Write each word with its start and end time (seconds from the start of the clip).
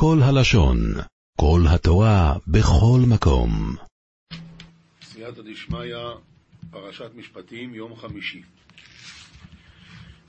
כל 0.00 0.18
הלשון, 0.22 0.78
כל 1.40 1.60
התורה, 1.68 2.34
בכל 2.46 3.00
מקום. 3.08 3.76
סייעתא 5.02 5.42
דשמיא, 5.42 5.96
פרשת 6.70 7.10
משפטים, 7.16 7.74
יום 7.74 7.96
חמישי. 7.96 8.42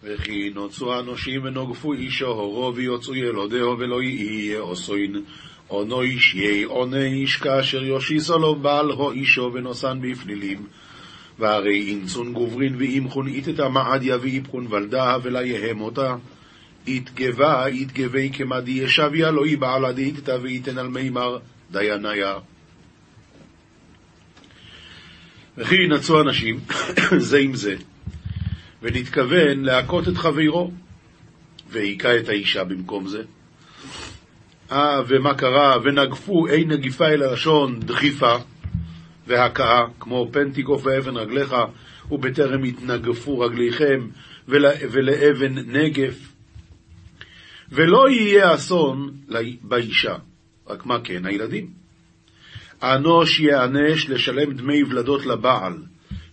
וכי 0.04 0.50
נוצו 0.50 1.00
אנושים 1.00 1.44
ונוגפו 1.44 1.94
אישו 1.94 2.28
הורו 2.28 2.76
ויוצאו 2.76 3.16
ילודהו 3.16 3.80
ולא 3.80 4.02
יהיה 4.04 4.60
עושוין 4.60 5.24
אונו 5.70 6.02
איש 6.02 6.36
יהי 6.36 6.64
עונש 6.64 7.36
כאשר 7.36 7.84
יושיסו 7.84 8.38
לו 8.38 8.56
בעל 8.56 8.92
הו 8.92 9.12
אישו 9.12 9.52
ונוסן 9.54 10.00
בפלילים 10.02 10.68
והרי 11.40 11.90
אינצון 11.90 12.34
גוברין 12.34 12.76
ואימחון 12.76 13.28
איתתא 13.28 13.70
מעדיה 13.70 14.18
ואיפכון 14.22 14.68
ולדה 14.70 15.18
ולה 15.24 15.46
יהם 15.46 15.82
אותה 15.82 16.16
יתגבה 16.90 17.66
יתגבי 17.72 18.30
כמדי 18.34 18.72
ישביה 18.72 19.32
לא 19.32 19.48
יבעלה 19.48 19.92
דאיתתא 19.92 20.38
ויתן 20.42 20.78
על 20.78 20.88
מימר 20.88 21.38
דייניה 21.72 22.38
וכי 25.58 25.76
ינצו 25.76 26.22
אנשים 26.22 26.60
זה 27.30 27.38
עם 27.38 27.56
זה 27.56 27.76
ונתכוון 28.82 29.60
להכות 29.60 30.08
את 30.08 30.18
חברו, 30.18 30.72
והיכה 31.70 32.18
את 32.18 32.30
האישה 32.30 32.64
במקום 32.64 33.08
זה. 33.08 33.24
אה, 34.72 35.02
ומה 35.08 35.34
קרה? 35.34 35.76
ונגפו, 35.84 36.48
אין 36.48 36.72
נגיפה 36.72 37.08
אלא 37.08 37.32
לשון 37.32 37.80
דחיפה 37.80 38.36
והכאה, 39.28 39.86
כמו 40.00 40.30
פן 40.32 40.52
תיקוף 40.52 40.86
ואבן 40.86 41.18
רגליך, 41.18 41.56
ובטרם 42.12 42.66
יתנגפו 42.66 43.40
רגליכם, 43.40 44.08
ול, 44.48 44.66
ולאבן 44.92 45.58
נגף. 45.58 46.29
ולא 47.72 48.10
יהיה 48.10 48.56
אסון 48.56 49.12
באישה, 49.62 50.16
רק 50.68 50.86
מה 50.86 51.02
כן? 51.04 51.26
הילדים. 51.26 51.68
אנוש 52.84 53.40
יענש 53.40 54.10
לשלם 54.10 54.54
דמי 54.54 54.84
ולדות 54.84 55.26
לבעל, 55.26 55.74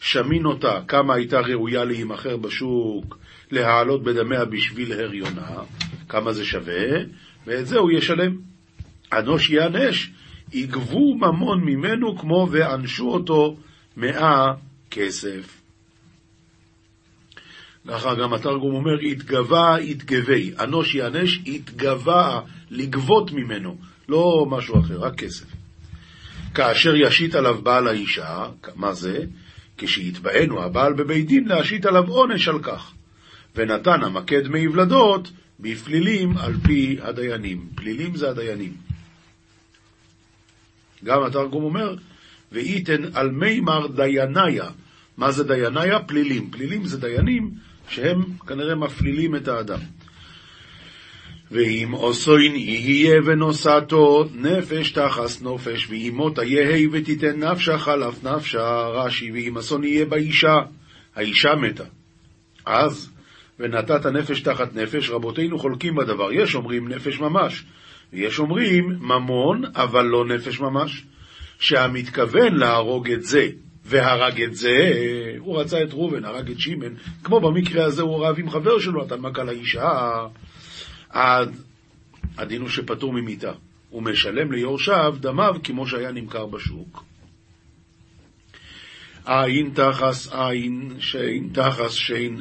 שמין 0.01 0.45
אותה 0.45 0.81
כמה 0.89 1.15
הייתה 1.15 1.41
ראויה 1.41 1.85
להימכר 1.85 2.37
בשוק, 2.37 3.19
להעלות 3.51 4.03
בדמיה 4.03 4.45
בשביל 4.45 4.93
הריונה, 4.93 5.51
כמה 6.09 6.33
זה 6.33 6.45
שווה, 6.45 6.99
ואת 7.47 7.67
זה 7.67 7.79
הוא 7.79 7.91
ישלם. 7.91 8.37
אנוש 9.13 9.51
יענש, 9.51 10.11
יגבו 10.53 11.15
ממון 11.15 11.65
ממנו 11.65 12.19
כמו 12.19 12.49
וענשו 12.51 13.09
אותו 13.09 13.57
מאה 13.97 14.53
כסף. 14.91 15.66
ככה 17.89 18.15
גם 18.15 18.33
התרגום 18.33 18.75
אומר, 18.75 19.03
יתגבה 19.03 19.77
יתגבי, 19.81 20.53
אנוש 20.61 20.95
יענש, 20.95 21.41
יתגבה, 21.45 22.41
לגבות 22.71 23.33
ממנו, 23.33 23.77
לא 24.09 24.47
משהו 24.51 24.81
אחר, 24.81 24.99
רק 24.99 25.15
כסף. 25.15 25.47
כאשר 26.55 26.97
ישית 26.97 27.35
עליו 27.35 27.63
בעל 27.63 27.89
האישה, 27.89 28.45
מה 28.75 28.95
זה? 28.95 29.25
כשיתבענו 29.79 30.63
הבעל 30.63 30.93
בבית 30.93 31.27
דין 31.27 31.49
להשית 31.49 31.87
עליו 31.87 32.05
עונש 32.09 32.49
על 32.49 32.59
כך. 32.63 32.93
ונתן 33.57 34.03
המכה 34.03 34.41
דמי 34.41 34.69
ולדות 34.69 35.31
בפלילים 35.61 36.37
על 36.39 36.55
פי 36.65 36.99
הדיינים. 37.03 37.69
פלילים 37.75 38.17
זה 38.17 38.31
הדיינים. 38.31 38.73
גם 41.05 41.23
התרגום 41.23 41.65
אומר, 41.65 41.95
וייתן 42.53 43.03
על 43.15 43.31
מימר 43.31 43.87
דייניה. 43.87 44.65
מה 45.17 45.31
זה 45.31 45.45
דייניה? 45.45 46.01
פלילים. 46.01 46.51
פלילים 46.51 46.87
זה 46.87 47.01
דיינים 47.01 47.51
שהם 47.89 48.25
כנראה 48.47 48.75
מפלילים 48.75 49.37
את 49.37 49.49
האדם. 49.49 49.79
ואם 51.51 51.93
עושוין 51.93 52.57
יהיה 52.57 53.21
ונוסעתו 53.25 54.25
נפש 54.35 54.91
תחס 54.91 55.43
נופש, 55.43 55.87
ואם 55.91 56.13
מותה 56.17 56.45
יהי 56.45 56.87
ותיתן 56.93 57.45
נפשה 57.45 57.79
חלף 57.79 58.25
נפשה, 58.25 58.87
רש"י, 58.87 59.31
ואם 59.33 59.59
אסון 59.59 59.85
יהיה 59.85 60.05
באישה, 60.05 60.57
האישה 61.17 61.55
מתה. 61.55 61.85
אז, 62.67 63.11
ונתת 63.61 64.07
נפש 64.07 64.41
תחת 64.41 64.75
נפש, 64.75 65.11
רבותינו 65.11 65.59
חולקים 65.59 65.95
בדבר. 65.95 66.33
יש 66.33 66.55
אומרים 66.55 66.89
נפש 66.89 67.21
ממש, 67.21 67.65
ויש 68.13 68.39
אומרים 68.39 68.99
ממון, 69.01 69.63
אבל 69.75 70.05
לא 70.05 70.25
נפש 70.27 70.61
ממש. 70.61 71.05
שהמתכוון 71.59 72.55
להרוג 72.55 73.11
את 73.11 73.23
זה, 73.23 73.49
והרג 73.89 74.43
את 74.43 74.55
זה, 74.55 74.93
הוא 75.39 75.61
רצה 75.61 75.83
את 75.83 75.93
ראובן, 75.93 76.25
הרג 76.25 76.51
את 76.51 76.61
שמן, 76.61 76.95
כמו 77.25 77.41
במקרה 77.41 77.85
הזה 77.85 78.03
הוא 78.03 78.27
רב 78.27 78.39
עם 78.39 78.51
חבר 78.51 78.79
שלו, 78.79 79.05
נתן 79.05 79.21
מכה 79.21 79.45
לאישה. 79.45 80.27
הדין 82.39 82.61
הוא 82.61 82.69
שפטור 82.69 83.13
ממיתה. 83.13 83.53
הוא 83.91 84.03
משלם 84.03 84.53
ליורשיו 84.53 85.15
דמיו 85.21 85.55
כמו 85.65 85.87
שהיה 85.87 86.13
נמכר 86.13 86.47
בשוק. 86.47 87.05
עין 89.25 89.71
תחס 89.75 90.33
עין, 90.33 90.97
שין 91.01 91.49
תחס 91.53 91.93
שין, 91.93 92.41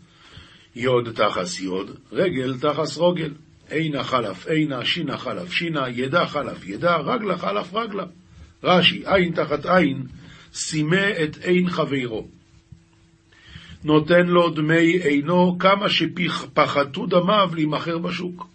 יוד 0.76 1.08
תחס 1.14 1.60
יוד, 1.60 1.90
רגל 2.12 2.58
תחס 2.58 2.96
רוגל. 2.96 3.32
עינה 3.70 4.04
חלף 4.04 4.46
עינה, 4.46 4.84
שינה 4.84 5.18
חלף 5.18 5.52
שינה, 5.52 5.88
ידה 5.88 6.26
חלף 6.26 6.66
ידה, 6.66 6.96
רגלה 6.96 7.38
חלף 7.38 7.74
רגלה. 7.74 8.04
רש"י, 8.64 9.02
עין 9.06 9.32
תחת 9.32 9.66
עין, 9.66 10.06
סימא 10.56 11.10
את 11.24 11.36
עין 11.44 11.70
חברו. 11.70 12.28
נותן 13.84 14.26
לו 14.26 14.50
דמי 14.50 14.98
עינו 14.98 15.56
כמה 15.58 15.88
שפחתו 15.88 17.06
דמיו 17.06 17.50
להימכר 17.54 17.98
בשוק. 17.98 18.46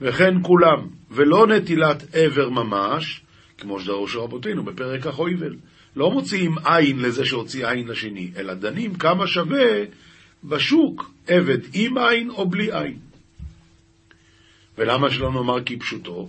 וכן 0.00 0.42
כולם, 0.42 0.88
ולא 1.10 1.46
נטילת 1.46 2.14
עבר 2.14 2.50
ממש, 2.50 3.20
כמו 3.58 3.80
שדרוש 3.80 4.16
רבותינו 4.16 4.64
בפרק 4.64 5.06
החויבל. 5.06 5.56
לא 5.96 6.10
מוציאים 6.10 6.54
עין 6.64 6.98
לזה 6.98 7.26
שהוציא 7.26 7.66
עין 7.66 7.88
לשני, 7.88 8.30
אלא 8.36 8.54
דנים 8.54 8.94
כמה 8.94 9.26
שווה 9.26 9.84
בשוק 10.44 11.10
עבד 11.26 11.58
עם 11.74 11.98
עין 11.98 12.30
או 12.30 12.48
בלי 12.48 12.72
עין. 12.72 12.98
ולמה 14.78 15.10
שלא 15.10 15.32
נאמר 15.32 15.64
כפשוטו? 15.66 16.28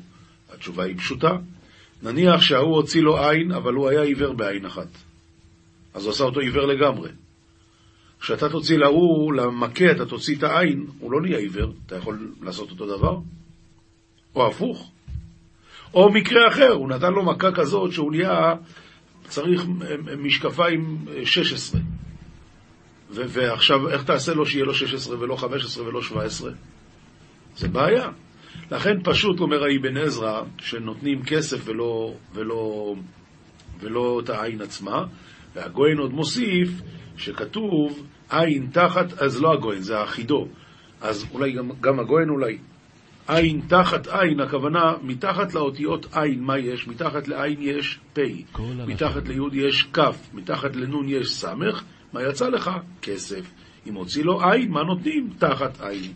התשובה 0.54 0.84
היא 0.84 0.98
פשוטה. 0.98 1.38
נניח 2.04 2.42
שההוא 2.42 2.76
הוציא 2.76 3.02
לו 3.02 3.26
עין, 3.26 3.52
אבל 3.52 3.74
הוא 3.74 3.90
היה 3.90 4.02
עיוור 4.02 4.34
בעין 4.34 4.66
אחת. 4.66 4.88
אז 5.94 6.04
הוא 6.04 6.12
עשה 6.12 6.24
אותו 6.24 6.40
עיוור 6.40 6.66
לגמרי. 6.66 7.10
כשאתה 8.20 8.50
תוציא 8.50 8.78
להוא, 8.78 9.34
למכה, 9.34 9.92
אתה 9.92 10.06
תוציא 10.06 10.36
את 10.36 10.44
העין, 10.44 10.88
הוא 11.00 11.12
לא 11.12 11.22
נהיה 11.22 11.38
עיוור, 11.38 11.74
אתה 11.86 11.98
יכול 11.98 12.32
לעשות 12.42 12.72
אותו 12.72 12.98
דבר? 12.98 13.18
או 14.36 14.48
הפוך. 14.48 14.92
או 15.94 16.12
מקרה 16.12 16.48
אחר, 16.48 16.70
הוא 16.70 16.90
נתן 16.90 17.14
לו 17.14 17.26
מכה 17.26 17.52
כזאת 17.52 17.92
שהוא 17.92 18.12
נהיה, 18.12 18.54
צריך 19.28 19.66
משקפיים 20.18 21.06
16. 21.26 21.82
ו- 23.12 23.24
ועכשיו, 23.28 23.90
איך 23.90 24.04
תעשה 24.04 24.34
לו 24.34 24.46
שיהיה 24.46 24.66
לו 24.66 24.74
16 24.74 25.20
ולא 25.20 25.36
15 25.36 25.88
ולא 25.88 26.02
17? 26.02 26.52
זה 27.58 27.68
בעיה. 27.68 28.10
לכן 28.72 29.04
פשוט, 29.04 29.40
אומר 29.40 29.64
האבן 29.64 29.98
עזרא, 29.98 30.42
שנותנים 30.58 31.24
כסף 31.24 31.62
ולא, 31.66 32.14
ולא, 32.34 32.96
ולא 33.80 34.22
את 34.24 34.30
העין 34.30 34.62
עצמה, 34.62 35.06
והגויין 35.56 35.98
עוד 35.98 36.14
מוסיף 36.14 36.70
שכתוב 37.18 38.08
עין 38.30 38.68
תחת, 38.72 39.14
אז 39.14 39.42
לא 39.42 39.54
הגויין, 39.54 39.82
זה 39.82 40.00
החידו. 40.00 40.48
אז 41.02 41.26
אולי 41.34 41.52
גם, 41.52 41.70
גם 41.82 42.00
הגויין 42.00 42.30
אולי. 42.30 42.58
עין 43.28 43.62
תחת 43.68 44.08
עין, 44.08 44.40
הכוונה, 44.40 44.94
מתחת 45.02 45.54
לאותיות 45.54 46.06
עין, 46.16 46.44
מה 46.44 46.58
יש? 46.58 46.88
מתחת 46.88 47.28
לעין 47.28 47.58
יש 47.60 48.00
פ', 48.14 48.20
מתחת 48.88 49.28
ליוד 49.28 49.54
יש 49.54 49.88
כ', 49.94 50.00
מתחת 50.34 50.76
לנון 50.76 51.10
יש 51.10 51.32
ס', 51.32 51.46
מה 52.14 52.24
יצא 52.30 52.50
לך? 52.50 52.72
כסף. 53.02 53.52
אם 53.88 53.94
הוציא 53.94 54.24
לו 54.24 54.42
עין, 54.44 54.72
מה 54.72 54.84
נותנים? 54.84 55.30
תחת 55.38 55.82
עין. 55.82 56.14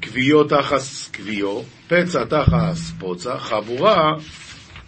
קביעו 0.00 0.44
תחס 0.44 1.08
קביעו, 1.08 1.64
פצע 1.88 2.24
תחס 2.24 2.92
פוצע, 2.98 3.38
חבורה, 3.38 4.12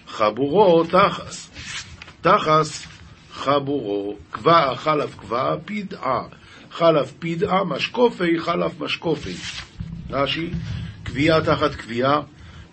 חבורו 0.06 0.84
תחס. 0.84 1.50
תחס 2.20 2.86
חבורו, 3.32 4.16
קבעה 4.30 4.76
חלף 4.76 5.16
קבעה, 5.16 5.56
פדעה, 5.64 6.22
חלף 6.70 7.12
פדעה, 7.18 7.64
משקופי 7.64 8.40
חלף 8.40 8.80
משקופי. 8.80 9.34
רש"י, 10.10 10.50
קביעה 11.02 11.40
תחת 11.40 11.74
קביעה, 11.74 12.20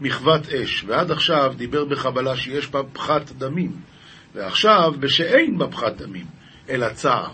מחוות 0.01 0.49
אש, 0.49 0.83
ועד 0.87 1.11
עכשיו 1.11 1.53
דיבר 1.57 1.85
בחבלה 1.85 2.37
שיש 2.37 2.67
בה 2.67 2.81
פחת 2.93 3.31
דמים, 3.31 3.71
ועכשיו 4.35 4.93
בשאין 4.99 5.57
בה 5.57 5.67
פחת 5.67 5.97
דמים, 5.97 6.25
אלא 6.69 6.89
צער. 6.89 7.31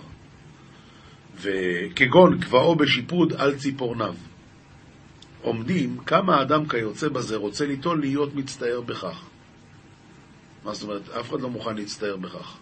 וכגון 1.41 2.39
קבעו 2.41 2.75
בשיפוד 2.75 3.33
על 3.33 3.55
ציפורניו. 3.55 4.13
עומדים 5.43 5.97
כמה 6.05 6.35
האדם 6.35 6.67
כיוצא 6.67 7.09
בזה 7.09 7.35
רוצה 7.35 7.65
ליטול 7.65 7.99
להיות 7.99 8.35
מצטער 8.35 8.81
בכך. 8.81 9.23
מה 10.65 10.73
זאת 10.73 10.83
אומרת? 10.83 11.09
אף 11.09 11.29
אחד 11.29 11.41
לא 11.41 11.49
מוכן 11.49 11.75
להצטער 11.75 12.17
בכך. 12.17 12.57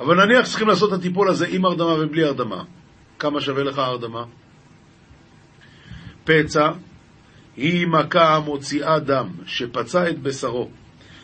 אבל 0.00 0.24
נניח 0.24 0.46
צריכים 0.46 0.68
לעשות 0.68 0.92
את 0.92 0.98
הטיפול 0.98 1.28
הזה 1.28 1.46
עם 1.50 1.64
הרדמה 1.64 1.94
ובלי 2.00 2.24
הרדמה. 2.24 2.64
כמה 3.18 3.40
שווה 3.40 3.62
לך 3.62 3.78
הרדמה? 3.78 4.24
פצע 6.24 6.70
היא 7.56 7.86
מכה 7.86 8.36
המוציאה 8.36 8.98
דם, 8.98 9.28
שפצע 9.46 10.10
את 10.10 10.18
בשרו. 10.18 10.70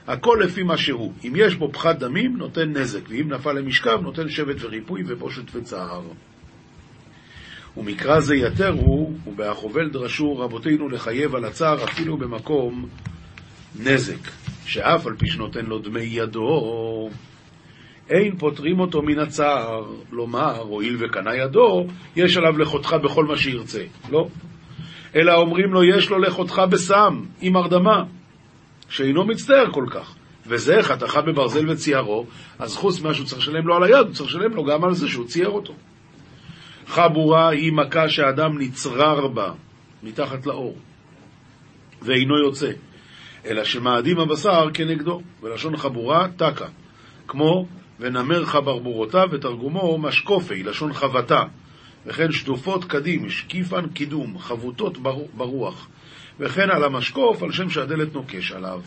הכל 0.07 0.41
לפי 0.45 0.63
מה 0.63 0.77
שהוא. 0.77 1.13
אם 1.25 1.33
יש 1.37 1.55
בו 1.55 1.73
פחת 1.73 1.99
דמים, 1.99 2.37
נותן 2.37 2.77
נזק, 2.77 3.01
ואם 3.09 3.29
נפל 3.29 3.53
למשכב, 3.53 3.99
נותן 4.03 4.29
שבט 4.29 4.57
וריפוי 4.61 5.03
ובושת 5.07 5.55
וצער. 5.55 6.03
ומקרא 7.79 8.21
זה 8.21 8.37
יתר 8.37 8.75
הוא, 8.81 9.13
ובהחובל 9.27 9.89
דרשו 9.89 10.39
רבותינו 10.39 10.89
לחייב 10.89 11.35
על 11.35 11.45
הצער 11.45 11.85
אפילו 11.85 12.17
במקום 12.17 12.89
נזק, 13.81 14.31
שאף 14.67 15.07
על 15.07 15.17
פי 15.17 15.27
שנותן 15.27 15.67
לו 15.67 15.79
דמי 15.79 16.01
ידו, 16.01 17.11
אין 18.11 18.37
פוטרים 18.37 18.81
אותו 18.81 19.03
מן 19.03 19.19
הצער, 19.19 19.85
לומר, 20.13 20.61
הואיל 20.61 20.97
וקנה 20.99 21.37
ידו, 21.37 21.87
יש 22.17 22.37
עליו 22.37 22.59
לחותך 22.59 22.97
בכל 23.05 23.25
מה 23.25 23.37
שירצה. 23.37 23.83
לא. 24.11 24.29
אלא 25.17 25.35
אומרים 25.35 25.73
לו, 25.73 25.85
יש 25.85 26.11
לו 26.11 26.19
לחותך 26.19 26.63
בסם, 26.71 27.23
עם 27.41 27.57
הרדמה, 27.57 28.05
שאינו 28.89 29.25
מצטער 29.25 29.73
כל 29.73 29.87
כך. 29.91 30.15
וזה 30.47 30.83
חתך 30.83 31.21
בברזל 31.27 31.71
וציירו, 31.71 32.27
אז 32.59 32.77
חוץ 32.77 33.01
ממה 33.01 33.15
שהוא 33.15 33.27
צריך 33.27 33.41
לשלם 33.41 33.67
לו 33.67 33.77
על 33.77 33.85
היד, 33.85 34.07
הוא 34.07 34.15
צריך 34.15 34.31
לשלם 34.31 34.55
לו 34.55 34.65
גם 34.65 34.85
על 34.85 34.95
זה 34.95 35.09
שהוא 35.09 35.27
צייר 35.27 35.49
אותו. 35.49 35.73
חבורה 36.89 37.49
היא 37.49 37.73
מכה 37.73 38.09
שאדם 38.09 38.59
נצרר 38.59 39.29
בה, 39.29 39.53
מתחת 40.03 40.47
לאור, 40.47 40.77
ואינו 42.03 42.39
יוצא, 42.39 42.71
אלא 43.47 43.65
שמאדים 43.65 44.19
הבשר 44.21 44.69
כנגדו, 44.75 45.21
ולשון 45.43 45.77
חבורה, 45.77 46.29
תקה, 46.37 46.67
כמו 47.29 47.67
ונמר 48.01 48.45
חברבורותיו, 48.45 49.29
ותרגומו 49.31 49.99
משקופי, 49.99 50.63
לשון 50.63 50.93
חבטה, 50.93 51.43
וכן 52.07 52.33
שטופות 52.33 52.85
קדים, 52.85 53.31
שקיפן 53.31 53.89
קידום, 53.89 54.39
חבוטות 54.39 54.99
ברוח, 55.35 55.89
וכן 56.41 56.71
על 56.71 56.85
המשקוף, 56.85 57.43
על 57.43 57.53
שם 57.53 57.71
שהדלת 57.71 58.15
נוקש 58.15 58.53
עליו. 58.53 58.81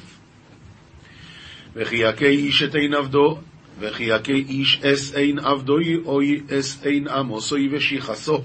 וכי 1.73 1.95
יכה 1.95 2.25
איש 2.25 2.63
את 2.63 2.75
עין 2.75 2.93
עבדו, 2.93 3.39
וכי 3.79 4.03
יכה 4.03 4.33
איש 4.33 4.81
אס 4.83 5.15
אין 5.15 5.39
עבדוי, 5.39 5.97
אוי 6.05 6.41
אס 6.49 6.85
אין 6.85 7.07
עמוסוי 7.07 7.69
ושיחסו, 7.71 8.43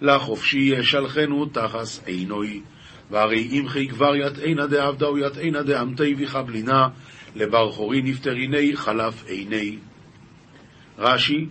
לחופשי 0.00 0.58
ישלחנו 0.58 1.46
תחס 1.46 2.00
עינוי. 2.06 2.60
והרי 3.10 3.48
אימחי 3.52 3.88
כבר 3.88 4.16
יתענה 4.16 4.66
דעבדו 4.66 5.18
יתענה 5.18 5.62
דעמתי 5.62 6.14
וחבלינה, 6.18 6.88
לבר 7.36 7.72
חורי 7.72 8.02
נפטריני 8.02 8.76
חלף 8.76 9.24
עיני. 9.26 9.76
רש"י, 10.98 11.46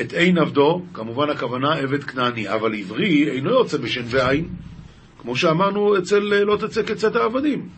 את 0.00 0.12
עין 0.12 0.38
עבדו, 0.38 0.82
כמובן 0.92 1.30
הכוונה 1.30 1.74
עבד 1.74 2.04
כנעני, 2.04 2.48
אבל 2.48 2.74
עברי 2.74 3.30
אינו 3.30 3.50
יוצא 3.50 3.78
בשן 3.78 4.04
ועין, 4.06 4.48
כמו 5.18 5.36
שאמרנו 5.36 5.98
אצל 5.98 6.18
לא 6.18 6.56
תצא 6.56 6.82
כצאת 6.82 7.16
העבדים. 7.16 7.68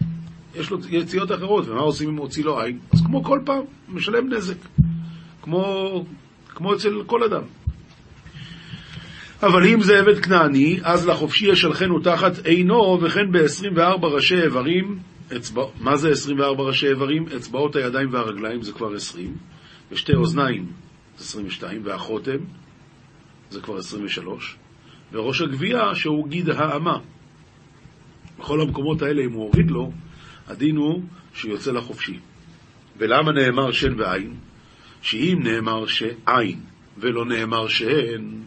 יש 0.55 0.71
לו 0.71 0.79
יציאות 0.91 1.33
אחרות, 1.33 1.69
ומה 1.69 1.81
עושים 1.81 2.09
אם 2.09 2.17
הוציא 2.17 2.45
לו 2.45 2.61
עין? 2.61 2.79
אז 2.93 3.01
כמו 3.07 3.25
כל 3.25 3.41
פעם, 3.45 3.63
משלם 3.89 4.33
נזק. 4.33 4.57
כמו, 5.43 6.05
כמו 6.49 6.75
אצל 6.75 7.03
כל 7.07 7.23
אדם. 7.23 7.43
אבל 9.43 9.67
אם 9.67 9.81
זה 9.81 9.99
עבד 9.99 10.25
כנעני, 10.25 10.81
אז 10.83 11.09
לחופשי 11.09 11.47
ישלחנו 11.47 12.01
תחת 12.01 12.47
עינו, 12.47 12.99
וכן 13.03 13.33
ב-24 13.33 14.07
ראשי 14.07 14.43
איברים, 14.43 14.99
אצבע... 15.37 15.63
מה 15.81 15.97
זה 15.97 16.11
24 16.11 16.63
ראשי 16.63 16.89
איברים? 16.89 17.27
אצבעות 17.37 17.77
הידיים 17.77 18.13
והרגליים 18.13 18.63
זה 18.63 18.73
כבר 18.73 18.95
20, 18.95 19.37
ושתי 19.93 20.13
אוזניים 20.15 20.67
זה 21.19 21.25
22, 21.25 21.81
והחותם 21.85 22.39
זה 23.51 23.61
כבר 23.61 23.77
23, 23.77 24.57
וראש 25.13 25.41
הגבייה 25.41 25.95
שהוא 25.95 26.29
גיד 26.29 26.51
האמה. 26.51 26.99
בכל 28.39 28.61
המקומות 28.61 29.03
האלה, 29.03 29.23
אם 29.23 29.33
הוא 29.33 29.43
הוריד 29.43 29.71
לו, 29.71 29.93
הדין 30.49 30.77
הוא 30.77 31.03
שהוא 31.35 31.53
יוצא 31.53 31.73
לחופשי. 31.73 32.19
ולמה 32.99 33.33
נאמר 33.33 33.73
שן 33.73 34.01
ועין? 34.01 34.35
שאם 35.03 35.39
נאמר 35.43 35.87
שעין 35.87 36.61
ולא 36.99 37.25
נאמר 37.25 37.69
שהן, 37.69 38.43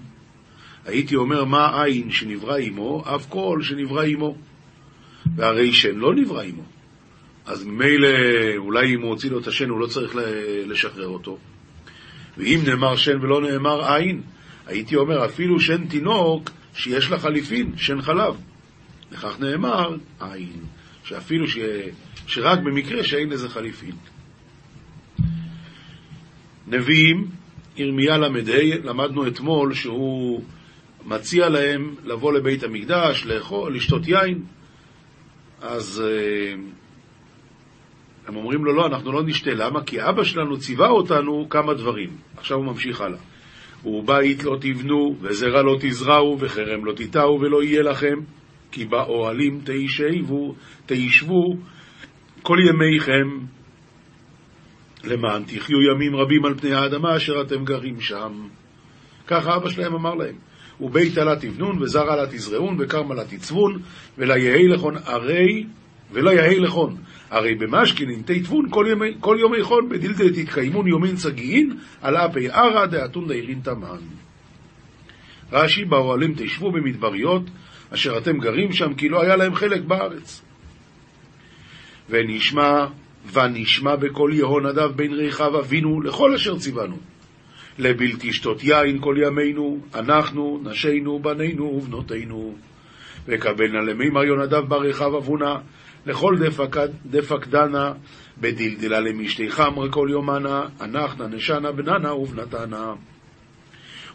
הייתי 0.86 1.16
אומר 1.16 1.46
מה 1.46 1.84
עין 1.84 2.12
שנברא 2.12 2.58
עמו, 2.58 3.04
אף 3.16 3.26
כל 3.30 3.60
שנברא 3.62 4.04
עמו. 4.04 4.36
והרי 5.36 5.74
שן 5.74 5.96
לא 5.96 6.16
נברא 6.16 6.44
עמו. 6.44 6.64
אז 7.46 7.66
ממילא, 7.66 8.08
אולי 8.58 8.96
אם 8.96 9.02
הוא 9.02 9.10
הוציא 9.10 9.32
לו 9.32 9.40
את 9.40 9.48
השן, 9.48 9.70
הוא 9.70 9.80
לא 9.80 9.88
צריך 9.88 10.16
לשחרר 10.68 11.08
אותו. 11.08 11.38
ואם 12.38 12.60
נאמר 12.66 12.96
שן 12.96 13.22
ולא 13.22 13.42
נאמר 13.42 13.94
עין, 13.94 14.22
הייתי 14.68 14.96
אומר 14.96 15.26
אפילו 15.26 15.60
שן 15.60 15.88
תינוק 15.88 16.50
שיש 16.74 17.12
לה 17.12 17.20
חליפין, 17.20 17.72
שן 17.78 18.02
חלב. 18.02 18.36
לכך 19.12 19.40
נאמר 19.40 19.96
עין. 20.20 20.60
שאפילו 21.06 21.48
ש... 21.48 21.58
שרק 22.28 22.60
במקרה 22.60 23.04
שאין 23.04 23.30
לזה 23.30 23.50
חליפין. 23.50 23.96
נביאים, 26.68 27.28
ירמיה 27.78 28.18
ל"ה, 28.18 28.28
למדנו 28.84 29.28
אתמול 29.28 29.74
שהוא 29.74 30.44
מציע 31.06 31.50
להם 31.50 31.96
לבוא 32.04 32.34
לבית 32.34 32.64
המקדש, 32.64 33.26
לאכול, 33.26 33.76
לשתות 33.76 34.08
יין, 34.08 34.44
אז 35.62 36.04
אה, 36.06 36.54
הם 38.28 38.36
אומרים 38.36 38.66
לו, 38.66 38.74
לא, 38.74 38.86
אנחנו 38.86 39.12
לא 39.12 39.24
נשתה. 39.24 39.52
למה? 39.52 39.84
כי 39.84 40.02
אבא 40.02 40.24
שלנו 40.24 40.58
ציווה 40.58 40.90
אותנו 40.90 41.48
כמה 41.50 41.74
דברים. 41.74 42.10
עכשיו 42.38 42.58
הוא 42.58 42.66
ממשיך 42.66 43.02
הלאה. 43.02 43.20
ובית 43.86 44.44
לא 44.44 44.58
תבנו, 44.62 45.16
וזרע 45.22 45.62
לא 45.62 45.78
תזרעו, 45.80 46.38
וחרם 46.40 46.86
לא 46.86 46.94
תיטעו, 46.94 47.40
ולא 47.42 47.64
יהיה 47.64 47.84
לכם. 47.84 48.20
כי 48.76 48.86
באוהלים 48.86 49.62
תישבו, 49.64 50.56
תישבו 50.86 51.56
כל 52.42 52.58
ימיכם, 52.70 53.46
למען 55.04 55.44
תחיו 55.44 55.78
ימים 55.82 56.16
רבים 56.16 56.46
על 56.46 56.56
פני 56.58 56.74
האדמה 56.74 57.18
אשר 57.18 57.42
אתם 57.42 57.66
גרים 57.66 58.02
שם. 58.02 58.48
ככה 59.28 59.56
אבא 59.56 59.70
שלהם 59.70 59.94
אמר 59.96 60.16
להם. 60.16 60.36
ובית 60.82 61.18
לה 61.18 61.36
תבנון, 61.36 61.82
וזרע 61.82 62.16
לה 62.16 62.28
תזרעון, 62.28 62.76
וכרמה 62.80 63.16
לה 63.16 63.26
תצבון, 63.26 63.82
ולא 64.18 64.34
יהי 64.34 64.68
לכון 64.68 64.96
הרי, 65.06 65.66
ולא 66.12 66.32
יהי 66.32 66.60
לכון. 66.60 66.96
הרי 67.30 67.56
במשכינין 67.56 68.22
תיתבון 68.22 68.70
כל 68.70 68.86
כל 69.20 69.38
יומי 69.40 69.64
חון, 69.64 69.90
בדילדי 69.90 70.44
תתקיימון 70.44 70.88
יומין 70.88 71.16
צגיעין, 71.16 71.78
על 72.02 72.18
אפי 72.18 72.50
ערא 72.50 72.86
דאתון 72.86 73.28
דיירין 73.28 73.60
תמן. 73.60 74.00
רש"י, 75.52 75.86
באוהלים 75.86 76.34
תשבו 76.38 76.72
במדבריות, 76.72 77.44
אשר 77.94 78.18
אתם 78.18 78.38
גרים 78.38 78.74
שם, 78.74 78.94
כי 78.94 79.10
לא 79.10 79.22
היה 79.22 79.36
להם 79.36 79.56
חלק 79.56 79.82
בארץ. 79.82 80.42
ונשמע, 82.10 82.86
ונשמע 83.34 83.96
בקול 83.96 84.34
יהונדב 84.34 84.92
בן 84.96 85.14
ריחב 85.14 85.56
אבינו 85.56 86.02
לכל 86.02 86.34
אשר 86.34 86.58
ציוונו. 86.58 86.98
לבלתי 87.80 88.34
שתות 88.34 88.64
יין 88.64 89.00
כל 89.02 89.16
ימינו, 89.18 89.80
אנחנו, 89.96 90.62
נשינו, 90.64 91.20
בנינו 91.20 91.64
ובנותינו. 91.64 92.56
וקבלנה 93.28 93.82
למימר 93.82 94.24
יונדב 94.24 94.66
בר 94.68 94.82
ריחב 94.82 95.16
אבונה, 95.16 95.56
לכל 96.06 96.36
דפק, 96.40 96.76
דפק 97.06 97.48
דנה, 97.48 97.94
בדלדלה 98.38 99.00
למשתי 99.00 99.52
חמר 99.52 99.92
כל 99.92 100.08
יומנה, 100.12 100.62
אנחנו 100.82 101.28
נשנה 101.28 101.72
בננה 101.72 102.14
ובנתנה. 102.14 102.94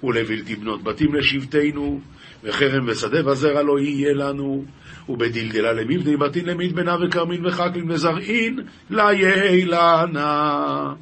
ולבלתי 0.03 0.57
בנות 0.57 0.83
בתים 0.83 1.15
לשבטנו, 1.15 2.01
וחרם 2.45 2.85
ושדה 2.89 3.31
וזרע 3.31 3.63
לא 3.63 3.79
יהיה 3.79 4.15
לנו, 4.15 4.65
ובדלדלה 5.09 5.73
למבני 5.73 6.17
בתין 6.17 6.47
למדבנה 6.47 6.97
וכרמין 7.01 7.47
וחקלין 7.47 7.91
וזרעין, 7.91 8.61
לה 8.91 9.13
יהי 9.13 9.65
לנה. 9.65 10.95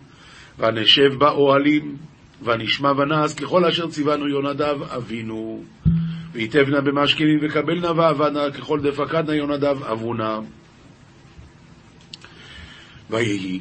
ונשב 0.58 1.14
באוהלים, 1.18 1.96
ונשמע 2.42 2.92
ונעש 2.92 3.34
ככל 3.34 3.64
אשר 3.64 3.86
ציוונו 3.86 4.28
יונדב 4.28 4.82
אבינו. 4.82 5.62
ויתבנה 6.32 6.80
במשכנים 6.80 7.38
וקבלנה 7.42 7.92
ועבדנה 7.92 8.50
ככל 8.50 8.80
דפקדנה 8.80 9.34
יונדב 9.34 9.82
אבונה. 9.82 10.38
ויהי 13.10 13.60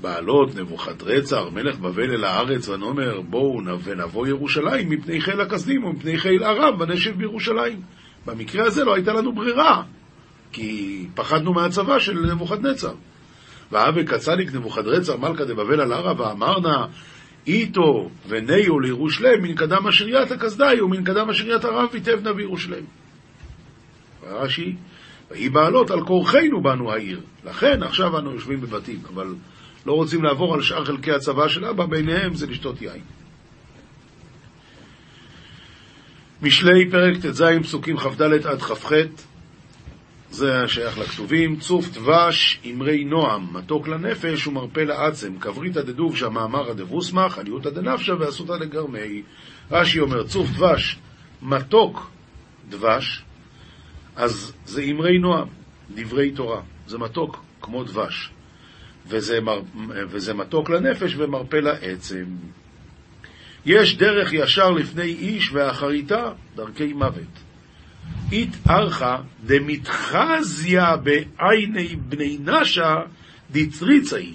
בעלות 0.00 0.56
נבוכדרצר, 0.56 1.50
מלך 1.50 1.78
בבל 1.78 2.10
אל 2.10 2.24
הארץ, 2.24 2.68
ונאמר 2.68 3.20
בואו 3.20 3.60
ונבוא 3.84 4.26
ירושלים 4.26 4.88
מפני 4.90 5.20
חיל 5.20 5.40
הכסדים 5.40 5.84
ומפני 5.84 6.18
חיל 6.18 6.44
ארם 6.44 6.80
ונשב 6.80 7.18
בירושלים. 7.18 7.80
במקרה 8.26 8.66
הזה 8.66 8.84
לא 8.84 8.94
הייתה 8.94 9.12
לנו 9.12 9.32
ברירה, 9.32 9.82
כי 10.52 11.06
פחדנו 11.14 11.52
מהצבא 11.52 11.98
של 11.98 12.32
נבוכדנצר. 12.32 12.94
ואבי 13.72 14.04
קצליק 14.04 14.54
נבוכדרצר 14.54 15.16
מלכה 15.16 15.44
דבבל 15.44 15.80
על 15.80 15.92
ערה 15.92 16.12
ואמרנה 16.18 16.86
איתו 17.46 18.10
וניו 18.28 18.80
לירושלם 18.80 19.42
מן 19.42 19.54
קדם 19.54 19.86
אשריית 19.86 20.30
הכסדי 20.30 20.80
ומן 20.80 21.04
קדם 21.04 21.30
אשריית 21.30 21.64
ארם 21.64 21.86
ויתבנה 21.92 22.32
בירושלם. 22.32 22.84
רש"י, 24.22 24.76
ויהי 25.30 25.48
בעלות 25.48 25.90
על 25.90 26.04
כורחנו 26.04 26.62
בנו 26.62 26.92
העיר. 26.92 27.20
לכן 27.44 27.82
עכשיו 27.82 28.18
אנו 28.18 28.32
יושבים 28.32 28.60
בבתים, 28.60 28.98
אבל 29.14 29.34
לא 29.86 29.92
רוצים 29.92 30.24
לעבור 30.24 30.54
על 30.54 30.62
שאר 30.62 30.84
חלקי 30.84 31.12
הצבא 31.12 31.48
של 31.48 31.64
אבא, 31.64 31.86
ביניהם 31.86 32.34
זה 32.34 32.46
לשתות 32.46 32.82
יין. 32.82 33.02
משלי 36.42 36.90
פרק 36.90 37.16
ט"ז 37.16 37.44
פסוקים 37.62 37.96
כ"ד 37.96 38.22
עד 38.22 38.62
כ"ח 38.62 38.92
זה 40.30 40.68
שייך 40.68 40.98
לכתובים. 40.98 41.56
צוף 41.56 41.88
דבש, 41.88 42.60
אמרי 42.70 43.04
נועם, 43.04 43.46
מתוק 43.52 43.88
לנפש 43.88 44.46
ומרפא 44.46 44.80
לעצם. 44.80 45.38
כבריתא 45.38 45.82
דדוב 45.82 46.16
שהמאמרא 46.16 46.72
דבוסמך, 46.72 47.38
עליותא 47.38 47.70
דנפשא 47.70 48.12
ואסותא 48.18 48.52
לגרמי. 48.52 49.22
רש"י 49.70 50.00
אומר, 50.00 50.26
צוף 50.26 50.50
דבש, 50.50 50.98
מתוק 51.42 52.10
דבש, 52.68 53.24
אז 54.16 54.52
זה 54.64 54.82
אמרי 54.82 55.18
נועם, 55.18 55.48
דברי 55.94 56.30
תורה. 56.30 56.60
זה 56.86 56.98
מתוק 56.98 57.42
כמו 57.60 57.84
דבש. 57.84 58.30
וזה, 59.06 59.40
מר... 59.40 59.60
וזה 59.88 60.34
מתוק 60.34 60.70
לנפש 60.70 61.14
ומרפא 61.16 61.56
לעצם. 61.56 62.24
יש 63.66 63.96
דרך 63.96 64.32
ישר 64.32 64.70
לפני 64.70 65.02
איש 65.02 65.52
ואחריתה 65.52 66.32
דרכי 66.56 66.92
מוות. 66.92 67.40
אית 68.32 68.56
ארכה 68.70 69.16
דמתחזיה 69.46 70.96
בעיני 70.96 71.96
בני 71.96 72.38
נשה 72.44 72.94
דצריצה 73.50 74.16
היא. 74.16 74.34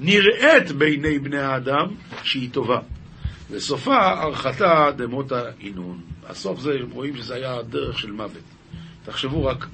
נראית 0.00 0.72
בעיני 0.72 1.18
בני 1.18 1.38
האדם 1.38 1.86
שהיא 2.22 2.50
טובה. 2.52 2.78
וסופה 3.50 4.22
ארכתה 4.22 4.90
דמותה 4.96 5.42
אינון. 5.60 6.00
הסוף 6.26 6.60
זה, 6.60 6.78
רואים 6.92 7.16
שזה 7.16 7.34
היה 7.34 7.62
דרך 7.62 7.98
של 7.98 8.12
מוות. 8.12 8.42
תחשבו 9.04 9.44
רק 9.44 9.66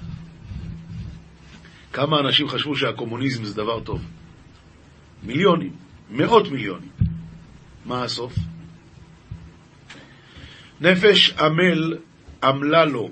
כמה 1.99 2.21
אנשים 2.21 2.49
חשבו 2.49 2.77
שהקומוניזם 2.77 3.45
זה 3.45 3.55
דבר 3.55 3.81
טוב. 3.81 4.05
מיליונים, 5.23 5.73
מאות 6.11 6.51
מיליונים. 6.51 6.89
מה 7.85 8.05
הסוף? 8.05 8.35
נפש 10.81 11.31
עמל 11.31 11.97
עמלה 12.43 12.85
לו, 12.85 13.11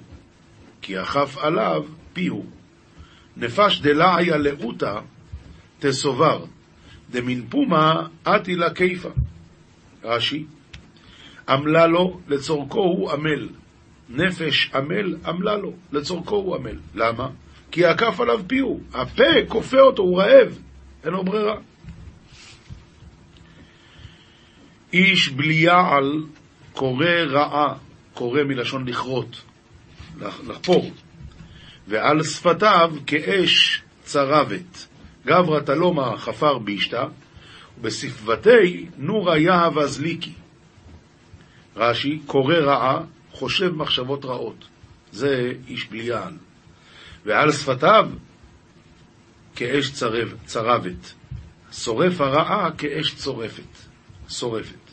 כי 0.82 0.98
החף 0.98 1.36
עליו 1.38 1.84
פיהו. 2.12 2.46
נפש 3.36 3.80
דלעיה 3.80 4.36
לאותה 4.36 5.00
תסובר, 5.78 6.44
דמנפומה 7.10 8.06
אתי 8.28 8.56
לה 8.56 8.74
כיפה. 8.74 9.10
רש"י, 10.04 10.44
עמלה 11.48 11.86
לו, 11.86 12.20
לצורכו 12.28 12.80
הוא 12.80 13.12
עמל. 13.12 13.48
נפש 14.08 14.70
עמל, 14.74 15.16
עמלה 15.26 15.56
לו, 15.56 15.72
לצורכו 15.92 16.36
הוא 16.36 16.56
עמל. 16.56 16.78
למה? 16.94 17.28
כי 17.76 17.84
עקף 17.84 18.20
עליו 18.20 18.40
פיהו. 18.46 18.80
הפה 18.94 19.46
כופה 19.48 19.80
אותו, 19.80 20.02
הוא 20.02 20.20
רעב, 20.20 20.58
אין 21.04 21.12
לו 21.12 21.24
ברירה. 21.24 21.56
איש 24.92 25.28
בליעל 25.28 26.24
קורא 26.72 27.06
רעה, 27.06 27.74
קורא 28.14 28.42
מלשון 28.42 28.88
לכרות, 28.88 29.42
לחפור, 30.20 30.90
ועל 31.88 32.22
שפתיו 32.22 32.92
כאש 33.06 33.82
צרבת. 34.02 34.86
גברא 35.26 35.60
תלומה 35.60 36.16
חפר 36.18 36.58
בישתא, 36.58 37.04
ובשפבתי 37.78 38.86
נורא 38.96 39.36
יהב 39.36 39.78
אזליקי. 39.78 40.32
רש"י, 41.76 42.18
קורא 42.26 42.54
רעה, 42.54 43.00
חושב 43.32 43.74
מחשבות 43.74 44.24
רעות. 44.24 44.64
זה 45.12 45.52
איש 45.68 45.86
בליעל. 45.86 46.45
ועל 47.26 47.52
שפתיו 47.52 48.10
כאש 49.56 49.92
צרב, 49.92 50.34
צרבת. 50.44 51.14
שורף 51.72 52.20
הרעה 52.20 52.70
כאש 52.78 53.14
צורפת. 53.14 53.76
שורפת. 54.28 54.86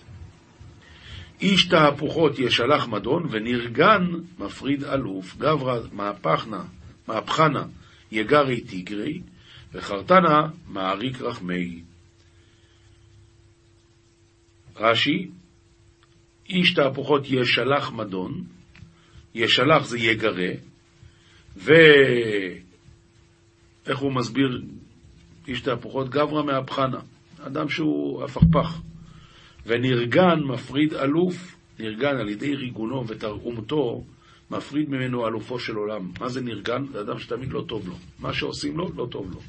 איש 1.42 1.66
תהפוכות 1.68 2.40
ישלח 2.40 2.88
מדון, 2.88 3.28
ונרגן 3.32 4.04
מפריד 4.40 4.84
אלוף, 4.84 5.38
גברא 5.38 5.80
מהפכנה, 5.92 6.64
מהפכנה 7.08 7.66
יגרי 8.12 8.62
תיגרי, 8.62 9.22
וחרטנה 9.74 10.48
מעריק 10.68 11.22
רחמי. 11.22 11.82
רש"י, 14.76 15.28
איש 16.50 16.74
תהפוכות 16.74 17.22
ישלח 17.26 17.92
מדון, 17.92 18.44
ישלח 19.36 19.86
זה 19.86 20.00
יגרה, 20.00 20.52
ואיך 21.56 22.60
הוא 24.00 24.14
מסביר 24.14 24.62
איש 25.48 25.62
תהפוכות? 25.62 26.10
גברא 26.10 26.44
מהפכנה, 26.44 27.00
אדם 27.42 27.70
שהוא 27.70 28.24
הפכפך. 28.24 28.82
ונרגן 29.66 30.40
מפריד 30.54 30.94
אלוף, 30.94 31.56
נרגן 31.80 32.18
על 32.18 32.30
ידי 32.30 32.56
ריגונו 32.56 33.08
ותרעומתו, 33.08 34.04
מפריד 34.52 34.90
ממנו 34.90 35.28
אלופו 35.28 35.60
של 35.60 35.76
עולם. 35.76 36.12
מה 36.20 36.30
זה 36.30 36.42
נרגן? 36.42 36.86
זה 36.86 37.02
אדם 37.02 37.20
שתמיד 37.20 37.52
לא 37.52 37.64
טוב 37.68 37.88
לו. 37.88 37.96
מה 38.20 38.34
שעושים 38.34 38.78
לו, 38.78 38.92
לא 38.96 39.08
טוב 39.12 39.32
לו. 39.32 39.40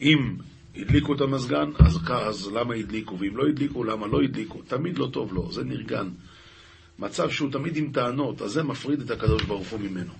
אם 0.00 0.36
הדליקו 0.76 1.14
את 1.14 1.20
המזגן, 1.20 1.70
אז, 1.78 1.98
אז 2.08 2.52
למה 2.52 2.74
הדליקו? 2.74 3.18
ואם 3.18 3.36
לא 3.36 3.48
הדליקו, 3.48 3.84
למה 3.84 4.06
לא 4.06 4.22
הדליקו? 4.22 4.62
תמיד 4.62 4.98
לא 4.98 5.08
טוב 5.12 5.32
לו, 5.32 5.52
זה 5.52 5.64
נרגן. 5.64 6.08
מצב 6.98 7.30
שהוא 7.30 7.52
תמיד 7.52 7.76
עם 7.76 7.92
טענות, 7.92 8.42
אז 8.42 8.50
זה 8.50 8.62
מפריד 8.62 9.00
את 9.00 9.10
הקדוש 9.10 9.42
ברוך 9.42 9.68
הוא 9.68 9.80
ממנו. 9.80 10.12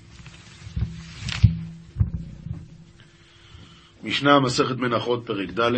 משנה 4.04 4.40
מסכת 4.40 4.76
מנחות, 4.76 5.22
פרק 5.26 5.50
ד' 5.60 5.72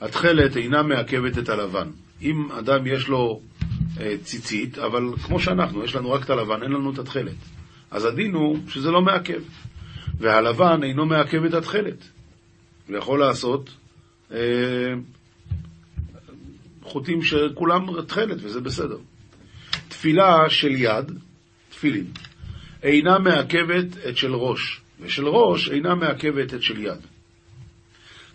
התכלת 0.00 0.56
אינה 0.56 0.82
מעכבת 0.82 1.38
את 1.38 1.48
הלבן. 1.48 1.88
אם 2.22 2.52
אדם 2.52 2.86
יש 2.86 3.08
לו 3.08 3.40
אה, 4.00 4.14
ציצית, 4.22 4.78
אבל 4.78 5.02
כמו 5.22 5.40
שאנחנו, 5.40 5.84
יש 5.84 5.94
לנו 5.94 6.10
רק 6.10 6.24
את 6.24 6.30
הלבן, 6.30 6.62
אין 6.62 6.72
לנו 6.72 6.92
את 6.92 6.98
התכלת. 6.98 7.36
אז 7.90 8.04
הדין 8.04 8.34
הוא 8.34 8.58
שזה 8.68 8.90
לא 8.90 9.02
מעכב. 9.02 9.42
והלבן 10.18 10.82
אינו 10.82 11.06
מעכב 11.06 11.44
את 11.44 11.54
התכלת. 11.54 12.08
הוא 12.88 12.96
יכול 12.96 13.20
לעשות 13.20 13.70
אה, 14.32 14.38
חוטים 16.82 17.22
שכולם 17.22 18.02
תכלת, 18.06 18.36
וזה 18.40 18.60
בסדר. 18.60 18.98
תפילה 19.88 20.50
של 20.50 20.70
יד, 20.70 21.12
תפילין, 21.70 22.06
אינה 22.82 23.18
מעכבת 23.18 24.06
את 24.08 24.16
של 24.16 24.34
ראש, 24.34 24.80
ושל 25.00 25.28
ראש 25.28 25.70
אינה 25.70 25.94
מעכבת 25.94 26.54
את 26.54 26.62
של 26.62 26.78
יד. 26.84 27.00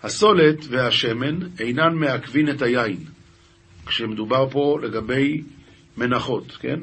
הסולת 0.04 0.66
והשמן 0.70 1.40
אינן 1.60 1.94
מעכבין 1.96 2.50
את 2.50 2.62
היין, 2.62 2.98
כשמדובר 3.86 4.50
פה 4.50 4.80
לגבי 4.84 5.42
מנחות, 5.98 6.58
כן? 6.60 6.80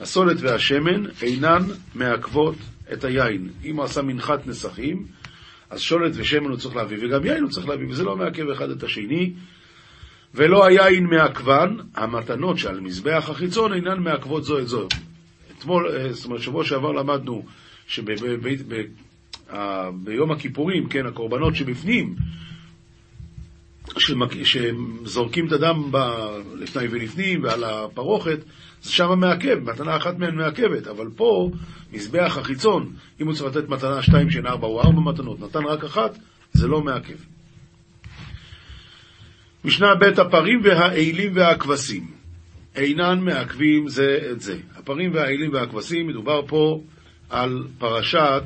הסולת 0.00 0.36
והשמן 0.40 1.04
אינן 1.22 1.62
מעכבות 1.94 2.56
את 2.92 3.04
היין. 3.04 3.48
אם 3.64 3.76
הוא 3.76 3.84
עשה 3.84 4.02
מנחת 4.02 4.46
נסכים, 4.46 5.06
אז 5.70 5.80
שולת 5.80 6.12
ושמן 6.16 6.50
הוא 6.50 6.56
צריך 6.56 6.76
להביא, 6.76 6.98
וגם 7.00 7.26
יין 7.26 7.42
הוא 7.42 7.50
צריך 7.50 7.68
להביא, 7.68 7.86
וזה 7.88 8.04
לא 8.04 8.16
מעכב 8.16 8.48
אחד 8.48 8.70
את 8.70 8.82
השני. 8.82 9.32
ולא 10.34 10.66
היין 10.66 11.06
מעכבן, 11.06 11.76
המתנות 11.94 12.58
שעל 12.58 12.80
מזבח 12.80 13.30
החיצון 13.30 13.72
אינן 13.72 13.98
מעכבות 14.02 14.44
זו 14.44 14.58
את 14.58 14.68
זו. 14.68 14.88
אתמול, 15.58 15.88
אה, 15.88 16.12
זאת 16.12 16.24
אומרת, 16.24 16.40
שבוע 16.40 16.64
שעבר 16.64 16.92
למדנו 16.92 17.44
שביום 19.54 20.30
הכיפורים, 20.30 20.88
כן, 20.88 21.06
הקורבנות 21.06 21.54
שבפנים, 21.54 22.14
שזורקים 24.42 25.46
את 25.46 25.52
הדם 25.52 25.88
ב... 25.90 25.96
לפני 26.54 26.88
ולפנים 26.90 27.42
ועל 27.42 27.64
הפרוכת, 27.64 28.38
זה 28.82 28.92
שם 28.92 29.20
מעכב, 29.20 29.58
מתנה 29.70 29.96
אחת 29.96 30.18
מהן 30.18 30.34
מעכבת, 30.34 30.86
אבל 30.86 31.06
פה, 31.16 31.50
מזבח 31.92 32.36
החיצון, 32.40 32.92
אם 33.20 33.26
הוא 33.26 33.34
צריך 33.34 33.56
לתת 33.56 33.68
מתנה 33.68 34.02
שתיים 34.02 34.30
שאין 34.30 34.46
ארבע 34.46 34.66
או 34.66 34.82
ארבע 34.82 35.00
מתנות, 35.00 35.40
נתן 35.40 35.64
רק 35.64 35.84
אחת, 35.84 36.18
זה 36.52 36.66
לא 36.66 36.80
מעכב. 36.82 37.16
משנה 39.64 39.94
ב' 39.94 40.20
הפרים 40.20 40.60
והאלים 40.64 41.32
והכבשים 41.34 42.06
אינן 42.76 43.20
מעכבים 43.20 43.88
זה 43.88 44.18
את 44.30 44.40
זה. 44.40 44.58
הפרים 44.76 45.14
והאלים 45.14 45.52
והכבשים, 45.52 46.06
מדובר 46.06 46.46
פה 46.46 46.80
על 47.30 47.66
פרשת 47.78 48.42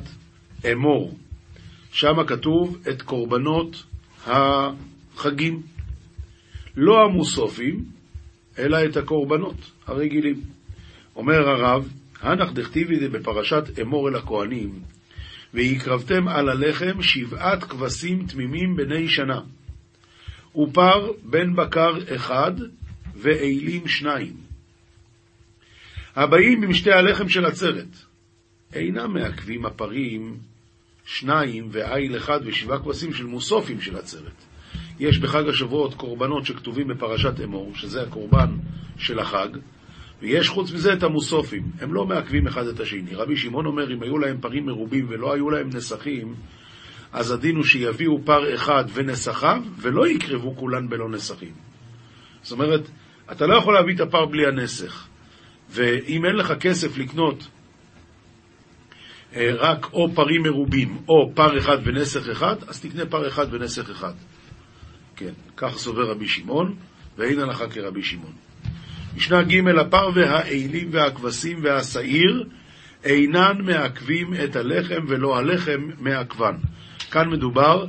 אמור. 0.71 1.17
שם 1.91 2.23
כתוב 2.27 2.77
את 2.89 3.01
קורבנות 3.01 3.83
ה... 4.27 4.31
חגים. 5.19 5.61
לא 6.77 7.03
המוסופים, 7.05 7.85
אלא 8.59 8.85
את 8.85 8.97
הקורבנות 8.97 9.71
הרגילים. 9.87 10.41
אומר 11.15 11.49
הרב, 11.49 11.89
הנח 12.21 12.51
דכתיבי 12.51 13.07
בפרשת 13.07 13.79
אמור 13.81 14.09
אל 14.09 14.15
הכהנים, 14.15 14.79
והקרבתם 15.53 16.27
על 16.27 16.49
הלחם 16.49 17.01
שבעת 17.01 17.63
כבשים 17.63 18.25
תמימים 18.27 18.75
בני 18.75 19.07
שנה, 19.07 19.41
ופר 20.55 21.11
בן 21.23 21.55
בקר 21.55 22.15
אחד, 22.15 22.51
ואילים 23.15 23.87
שניים. 23.87 24.33
הבאים 26.15 26.63
עם 26.63 26.73
שתי 26.73 26.91
הלחם 26.91 27.29
של 27.29 27.45
עצרת, 27.45 27.97
אינם 28.73 29.13
מעכבים 29.13 29.65
הפרים 29.65 30.37
שניים 31.11 31.67
ואיל 31.71 32.17
אחד 32.17 32.39
ושבעה 32.45 32.79
כבשים 32.79 33.13
של 33.13 33.25
מוסופים 33.25 33.81
של 33.81 33.97
עצרת. 33.97 34.45
יש 34.99 35.19
בחג 35.19 35.49
השבועות 35.49 35.93
קורבנות 35.93 36.45
שכתובים 36.45 36.87
בפרשת 36.87 37.33
אמור, 37.43 37.71
שזה 37.75 38.01
הקורבן 38.01 38.49
של 38.97 39.19
החג, 39.19 39.47
ויש 40.21 40.49
חוץ 40.49 40.71
מזה 40.71 40.93
את 40.93 41.03
המוסופים, 41.03 41.63
הם 41.81 41.93
לא 41.93 42.05
מעכבים 42.05 42.47
אחד 42.47 42.67
את 42.67 42.79
השני. 42.79 43.15
רבי 43.15 43.37
שמעון 43.37 43.65
אומר, 43.65 43.93
אם 43.93 44.03
היו 44.03 44.17
להם 44.17 44.37
פרים 44.41 44.65
מרובים 44.65 45.05
ולא 45.09 45.33
היו 45.33 45.49
להם 45.49 45.69
נסכים, 45.73 46.35
אז 47.13 47.31
הדין 47.31 47.55
הוא 47.55 47.63
שיביאו 47.63 48.25
פר 48.25 48.55
אחד 48.55 48.83
ונסחיו, 48.93 49.63
ולא 49.77 50.07
יקרבו 50.07 50.55
כולן 50.55 50.89
בלא 50.89 51.09
נסכים. 51.09 51.53
זאת 52.41 52.51
אומרת, 52.51 52.89
אתה 53.31 53.47
לא 53.47 53.57
יכול 53.57 53.73
להביא 53.73 53.95
את 53.95 53.99
הפר 53.99 54.25
בלי 54.25 54.47
הנסך. 54.47 55.07
ואם 55.69 56.25
אין 56.25 56.35
לך 56.35 56.53
כסף 56.59 56.97
לקנות 56.97 57.47
רק 59.37 59.93
או 59.93 60.09
פרים 60.15 60.43
מרובים 60.43 60.97
או 61.07 61.31
פר 61.35 61.57
אחד 61.57 61.77
ונסך 61.83 62.29
אחד, 62.29 62.55
אז 62.67 62.81
תקנה 62.81 63.05
פר 63.05 63.27
אחד 63.27 63.53
ונסך 63.53 63.89
אחד. 63.89 64.13
כן, 65.15 65.33
כך 65.57 65.77
סובר 65.77 66.11
רבי 66.11 66.27
שמעון, 66.27 66.75
ואין 67.17 67.39
הלכה 67.39 67.69
כרבי 67.69 68.03
שמעון. 68.03 68.33
משנה 69.15 69.43
ג' 69.43 69.67
הפר 69.79 70.09
והאלים 70.15 70.89
והכבשים 70.91 71.63
והשעיר 71.63 72.45
אינן 73.03 73.61
מעכבים 73.63 74.33
את 74.43 74.55
הלחם 74.55 75.05
ולא 75.07 75.37
הלחם 75.37 75.89
מעכבן. 75.99 76.55
כאן 77.11 77.29
מדובר 77.29 77.85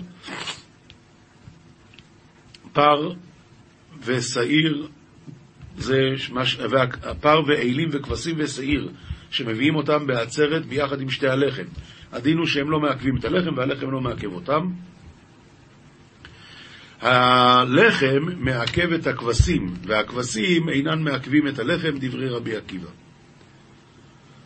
פר 2.72 3.12
ושעיר, 4.04 4.88
זה 5.76 5.98
מש... 6.32 6.60
פר 7.20 7.40
ואלים 7.46 7.88
וכבשים 7.92 8.36
ושעיר, 8.38 8.90
שמביאים 9.30 9.74
אותם 9.74 10.06
בעצרת 10.06 10.66
ביחד 10.66 11.00
עם 11.00 11.10
שתי 11.10 11.28
הלחם. 11.28 11.64
הדין 12.12 12.38
הוא 12.38 12.46
שהם 12.46 12.70
לא 12.70 12.80
מעכבים 12.80 13.16
את 13.16 13.24
הלחם 13.24 13.56
והלחם 13.56 13.90
לא 13.90 14.00
מעכב 14.00 14.32
אותם. 14.32 14.70
הלחם 17.00 18.26
מעכב 18.36 18.92
את 18.92 19.06
הכבשים, 19.06 19.74
והכבשים 19.86 20.68
אינן 20.68 21.02
מעכבים 21.02 21.48
את 21.48 21.58
הלחם, 21.58 21.90
דברי 21.98 22.28
רבי 22.28 22.56
עקיבא. 22.56 22.88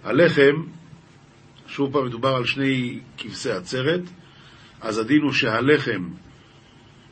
הלחם, 0.04 0.62
שוב 1.66 1.92
פעם 1.92 2.06
מדובר 2.06 2.36
על 2.36 2.44
שני 2.44 2.98
כבשי 3.18 3.50
עצרת, 3.50 4.00
אז 4.80 4.98
הדין 4.98 5.22
הוא 5.22 5.32
שהלחם 5.32 6.08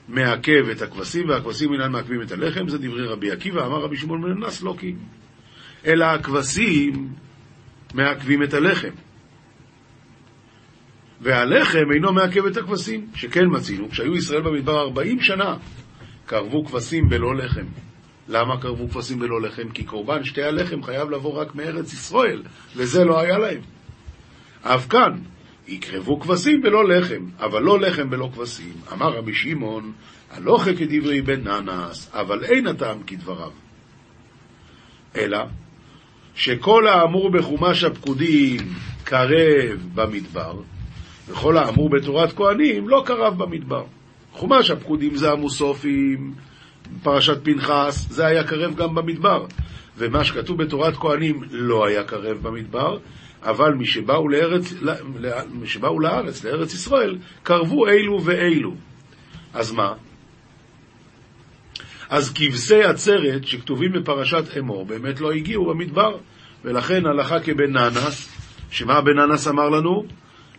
מעכב 0.09 0.69
את 0.73 0.83
הכבשים, 0.83 1.29
והכבשים 1.29 1.73
אינן 1.73 1.93
מעכבים 1.93 2.23
את 2.23 2.33
הלחם, 2.33 2.69
זה 2.69 2.79
דברי 2.79 3.07
רבי 3.07 3.31
עקיבא, 3.31 3.67
אמר 3.67 3.81
רבי 3.81 3.97
שמעון 3.97 4.23
בן 4.23 4.45
נס, 4.45 4.63
לא 4.63 4.75
כי. 4.79 4.95
אלא 5.87 6.05
הכבשים 6.05 7.13
מעכבים 7.95 8.43
את 8.43 8.55
הלחם. 8.55 8.91
והלחם 11.21 11.93
אינו 11.95 12.13
מעכב 12.13 12.47
את 12.47 12.57
הכבשים, 12.57 13.07
שכן 13.15 13.45
מצינו, 13.51 13.91
כשהיו 13.91 14.17
ישראל 14.17 14.43
במדבר 14.43 14.81
ארבעים 14.81 15.21
שנה, 15.21 15.57
קרבו 16.27 16.65
כבשים 16.65 17.09
בלא 17.09 17.37
לחם. 17.37 17.67
למה 18.29 18.61
קרבו 18.61 18.89
כבשים 18.89 19.19
בלא 19.19 19.41
לחם? 19.41 19.69
כי 19.69 19.85
קורבן 19.85 20.25
שתי 20.25 20.43
הלחם 20.43 20.83
חייב 20.83 21.11
לבוא 21.11 21.41
רק 21.41 21.55
מארץ 21.55 21.93
ישראל, 21.93 22.43
וזה 22.77 23.05
לא 23.05 23.21
היה 23.21 23.39
להם. 23.39 23.61
אף 24.63 24.89
כאן, 24.89 25.19
יקרבו 25.69 26.21
כבשים 26.21 26.63
בלא 26.63 26.89
לחם, 26.89 27.25
אבל 27.39 27.63
לא 27.63 27.81
לחם 27.81 28.11
בלא 28.11 28.31
כבשים. 28.35 28.73
אמר 28.93 29.09
רבי 29.17 29.35
שמעון, 29.35 29.93
הלוכה 30.31 30.75
כדברי 30.75 31.23
בן 31.23 31.49
ננס, 31.49 32.11
אבל 32.15 32.45
אין 32.45 32.67
הטעם 32.67 33.03
כדבריו. 33.03 33.51
אלא, 35.17 35.39
שכל 36.35 36.87
האמור 36.87 37.31
בחומש 37.31 37.85
הפקודים 37.85 38.61
קרב 39.05 39.87
במדבר, 39.95 40.55
וכל 41.29 41.57
האמור 41.57 41.91
בתורת 41.91 42.33
כהנים 42.33 42.89
לא 42.89 43.03
קרב 43.07 43.39
במדבר. 43.39 43.85
חומש 44.33 44.71
הפקודים 44.71 45.17
זה 45.17 45.31
המוסופים, 45.33 46.35
פרשת 47.03 47.45
פנחס, 47.45 48.07
זה 48.11 48.27
היה 48.27 48.45
קרב 48.45 48.75
גם 48.75 48.95
במדבר. 48.95 49.47
ומה 49.97 50.25
שכתוב 50.25 50.63
בתורת 50.63 50.95
כהנים 50.97 51.43
לא 51.51 51.87
היה 51.87 52.05
קרב 52.05 52.37
במדבר, 52.43 52.99
אבל 53.43 53.75
משבאו 53.75 54.29
לארץ, 54.29 54.75
משבאו 55.53 56.01
לארץ, 56.01 56.45
לארץ 56.45 56.75
ישראל, 56.75 57.19
קרבו 57.43 57.87
אלו 57.89 58.25
ואלו. 58.25 58.75
אז 59.55 59.73
מה? 59.73 59.93
אז 62.13 62.33
כבשי 62.35 62.83
עצרת 62.83 63.47
שכתובים 63.47 63.93
בפרשת 63.93 64.57
אמור 64.59 64.87
באמת 64.87 65.21
לא 65.21 65.33
הגיעו 65.33 65.67
במדבר, 65.67 66.17
ולכן 66.65 67.07
הלכה 67.07 67.41
כבן 67.41 67.73
ננס, 67.73 68.39
שמה 68.71 69.01
בן 69.01 69.19
ננס 69.19 69.49
אמר 69.49 69.69
לנו? 69.69 70.05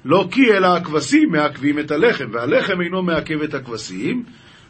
לא 0.05 0.27
כי 0.31 0.53
אלא 0.53 0.67
הכבשים 0.67 1.31
מעכבים 1.31 1.79
את 1.79 1.91
הלחם, 1.91 2.25
והלחם 2.31 2.81
אינו 2.81 3.03
מעכב 3.03 3.41
את 3.41 3.53
הכבשים, 3.53 4.23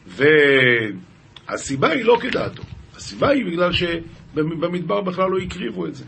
והסיבה 0.08 1.92
היא 1.92 2.06
לא 2.06 2.18
כדעתו. 2.22 2.64
הסיבה 2.96 3.30
היא 3.30 3.46
בגלל 3.46 3.72
שבמדבר 3.72 5.02
בכלל 5.02 5.30
לא 5.30 5.38
הקריבו 5.38 5.86
את 5.86 5.96
זה. 5.96 6.06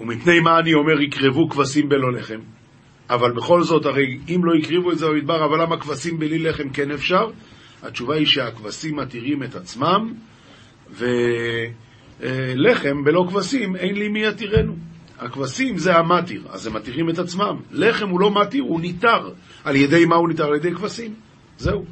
ומפני 0.00 0.40
מה 0.40 0.58
אני 0.58 0.74
אומר 0.74 1.00
יקרבו 1.00 1.48
כבשים 1.48 1.88
בלא 1.88 2.12
לחם? 2.12 2.40
אבל 3.10 3.32
בכל 3.32 3.62
זאת, 3.62 3.86
הרי 3.86 4.18
אם 4.28 4.44
לא 4.44 4.54
הקריבו 4.54 4.92
את 4.92 4.98
זה 4.98 5.06
במדבר, 5.06 5.44
אבל 5.44 5.62
למה 5.62 5.76
כבשים 5.76 6.18
בלי 6.18 6.38
לחם 6.38 6.68
כן 6.68 6.90
אפשר? 6.90 7.30
התשובה 7.82 8.14
היא 8.14 8.26
שהכבשים 8.26 8.96
מתירים 8.96 9.42
את 9.42 9.54
עצמם, 9.54 10.14
ולחם 12.20 13.04
בלא 13.04 13.26
כבשים 13.30 13.76
אין 13.76 13.94
לי 13.94 14.08
מי 14.08 14.26
יתירנו. 14.26 14.76
הכבשים 15.18 15.78
זה 15.78 15.96
המתיר, 15.96 16.42
אז 16.50 16.66
הם 16.66 16.76
מתירים 16.76 17.10
את 17.10 17.18
עצמם. 17.18 17.56
לחם 17.70 18.08
הוא 18.08 18.20
לא 18.20 18.30
מתיר, 18.30 18.62
הוא 18.62 18.80
ניתר. 18.80 19.32
על 19.64 19.76
ידי 19.76 20.04
מה 20.04 20.16
הוא 20.16 20.28
ניתר? 20.28 20.46
על 20.46 20.54
ידי 20.54 20.74
כבשים. 20.74 21.14
זהו. 21.58 21.84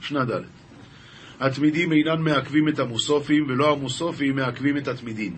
משנה 0.00 0.24
ד' 0.24 0.42
התמידים 1.40 1.92
אינן 1.92 2.20
מעכבים 2.20 2.68
את 2.68 2.78
המוסופים, 2.78 3.44
ולא 3.48 3.72
המוסופים 3.72 4.36
מעכבים 4.36 4.76
את 4.76 4.88
התמידים. 4.88 5.36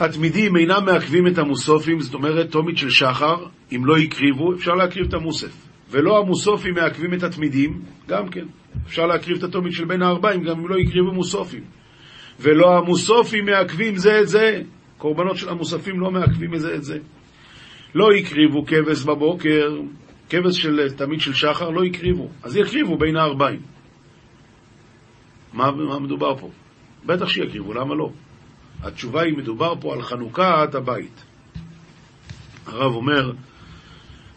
התמידים 0.00 0.56
אינם 0.56 0.84
מעכבים 0.86 1.26
את 1.26 1.38
המוסופים, 1.38 2.00
זאת 2.00 2.14
אומרת, 2.14 2.50
תומית 2.50 2.78
של 2.78 2.90
שחר, 2.90 3.36
אם 3.72 3.86
לא 3.86 3.96
הקריבו, 3.96 4.54
אפשר 4.54 4.72
להקריב 4.72 5.06
את 5.06 5.14
המוסף. 5.14 5.66
ולא 5.90 6.18
המוסופים 6.18 6.74
מעכבים 6.74 7.14
את 7.14 7.22
התמידים, 7.22 7.82
גם 8.08 8.28
כן. 8.28 8.44
אפשר 8.86 9.06
להקריב 9.06 9.36
את 9.36 9.42
התומית 9.42 9.72
של 9.72 9.84
בין 9.84 10.02
הארבעים, 10.02 10.42
גם 10.42 10.58
אם 10.58 10.68
לא 10.68 10.76
הקריבו 10.76 11.12
מוסופים. 11.12 11.64
ולא 12.40 12.78
המוסופים 12.78 13.46
מעכבים 13.46 13.96
זה 13.96 14.20
את 14.20 14.28
זה. 14.28 14.62
קורבנות 14.98 15.36
של 15.36 15.48
המוספים 15.48 16.00
לא 16.00 16.10
מעכבים 16.10 16.56
זה 16.56 16.74
את 16.74 16.84
זה. 16.84 16.98
לא 17.94 18.12
הקריבו 18.12 18.66
כבש 18.66 19.04
בבוקר, 19.04 19.80
כבש 20.30 20.62
של 20.62 20.90
תמיד 20.96 21.20
של 21.20 21.32
שחר, 21.32 21.70
לא 21.70 21.84
הקריבו. 21.84 22.28
אז 22.42 22.56
יקריבו 22.56 22.98
בין 22.98 23.16
הארבעים. 23.16 23.60
מה, 25.52 25.70
מה 25.70 25.98
מדובר 25.98 26.36
פה? 26.36 26.50
בטח 27.06 27.28
שיקריבו, 27.28 27.72
למה 27.72 27.94
לא? 27.94 28.10
התשובה 28.82 29.22
היא, 29.22 29.36
מדובר 29.36 29.74
פה 29.80 29.94
על 29.94 30.02
חנוכת 30.02 30.74
הבית. 30.74 31.24
הרב 32.66 32.94
אומר, 32.94 33.32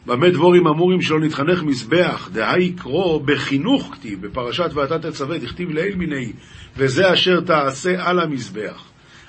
במה 0.05 0.29
דבורים 0.29 0.67
אמורים 0.67 1.01
שלא 1.01 1.19
נתחנך 1.19 1.63
מזבח, 1.63 2.29
דהי 2.33 2.73
קרו 2.73 3.19
בחינוך 3.19 3.93
כתיב, 3.93 4.27
בפרשת 4.27 4.69
ואתה 4.73 4.99
תצווה, 4.99 5.37
דכתיב 5.37 5.69
לאל 5.69 5.95
מיני, 5.95 6.33
וזה 6.77 7.13
אשר 7.13 7.41
תעשה 7.41 8.09
על 8.09 8.19
המזבח. 8.19 8.83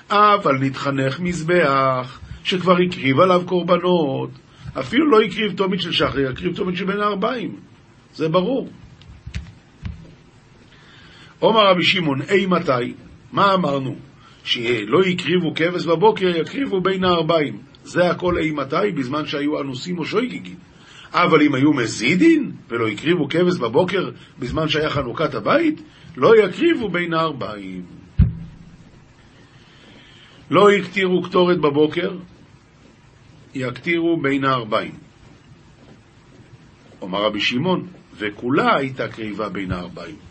אבל 0.09 0.57
נתחנך 0.59 1.19
מזבח, 1.19 2.19
שכבר 2.43 2.77
הקריב 2.77 3.19
עליו 3.19 3.41
קורבנות, 3.45 4.29
אפילו 4.79 5.11
לא 5.11 5.21
הקריב 5.21 5.57
תומית 5.57 5.81
של 5.81 5.91
שחר, 5.91 6.19
יקריב 6.19 6.55
תומית 6.55 6.77
של 6.77 6.85
בין 6.85 6.99
הארבעים. 6.99 7.55
זה 8.13 8.29
ברור. 8.29 8.69
עומר 11.39 11.71
רבי 11.71 11.83
שמעון, 11.83 12.21
אי 12.21 12.45
מתי? 12.45 12.93
מה 13.31 13.53
אמרנו? 13.53 14.06
שלא 14.47 15.01
הקריבו 15.01 15.53
כבש 15.55 15.85
בבוקר, 15.85 16.27
יקריבו 16.27 16.81
בין 16.81 17.03
הארבעים. 17.03 17.57
זה 17.83 18.09
הכל 18.11 18.37
אי 18.37 18.51
מתי, 18.51 18.91
בזמן 18.95 19.25
שהיו 19.25 19.61
אנוסים 19.61 19.99
או 19.99 20.05
שויגיגים. 20.05 20.55
אבל 21.11 21.41
אם 21.41 21.55
היו 21.55 21.73
מזידין, 21.73 22.51
ולא 22.69 22.87
הקריבו 22.87 23.27
כבש 23.29 23.57
בבוקר 23.57 24.09
בזמן 24.39 24.67
שהיה 24.67 24.89
חנוכת 24.89 25.35
הבית, 25.35 25.81
לא 26.17 26.31
יקריבו 26.37 26.89
בין 26.89 27.13
הארבעים. 27.13 27.85
לא 30.49 30.71
הקטירו 30.71 31.21
קטורת 31.23 31.57
בבוקר, 31.57 32.17
יקטירו 33.55 34.21
בין 34.21 34.43
הארבעים. 34.43 34.95
אומר 37.01 37.23
רבי 37.23 37.41
שמעון, 37.41 37.87
וכולה 38.17 38.75
הייתה 38.75 39.07
קריבה 39.07 39.49
בין 39.49 39.71
הארבעים. 39.71 40.26